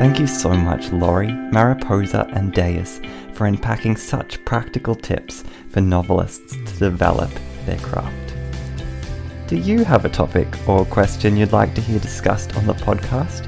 Thank 0.00 0.18
you 0.18 0.26
so 0.26 0.54
much, 0.54 0.92
Lori, 0.92 1.30
Mariposa, 1.30 2.26
and 2.32 2.54
Daeus, 2.54 3.04
for 3.34 3.46
unpacking 3.46 3.96
such 3.96 4.42
practical 4.46 4.94
tips 4.94 5.44
for 5.68 5.82
novelists 5.82 6.56
to 6.56 6.78
develop 6.78 7.30
their 7.66 7.78
craft. 7.80 8.34
Do 9.46 9.58
you 9.58 9.84
have 9.84 10.06
a 10.06 10.08
topic 10.08 10.48
or 10.66 10.86
question 10.86 11.36
you'd 11.36 11.52
like 11.52 11.74
to 11.74 11.82
hear 11.82 11.98
discussed 11.98 12.56
on 12.56 12.66
the 12.66 12.72
podcast? 12.72 13.46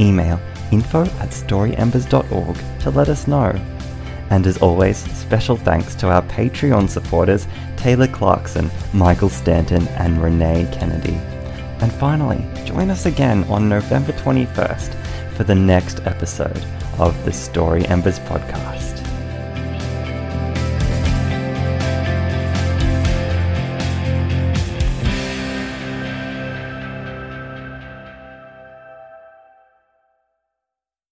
Email 0.00 0.40
info 0.72 1.04
at 1.04 1.28
storyembers.org 1.30 2.80
to 2.80 2.90
let 2.90 3.08
us 3.08 3.28
know. 3.28 3.52
And 4.30 4.44
as 4.48 4.58
always, 4.58 4.98
special 5.16 5.56
thanks 5.56 5.94
to 5.94 6.08
our 6.08 6.22
Patreon 6.22 6.88
supporters 6.88 7.46
Taylor 7.76 8.08
Clarkson, 8.08 8.72
Michael 8.92 9.28
Stanton, 9.28 9.86
and 9.90 10.20
Renee 10.20 10.68
Kennedy. 10.72 11.14
And 11.80 11.92
finally, 11.92 12.44
join 12.64 12.90
us 12.90 13.06
again 13.06 13.44
on 13.44 13.68
November 13.68 14.10
21st 14.14 14.98
for 15.36 15.44
the 15.44 15.54
next 15.54 16.00
episode 16.06 16.64
of 16.98 17.24
the 17.24 17.32
Story 17.32 17.84
Embers 17.86 18.18
podcast. 18.20 18.91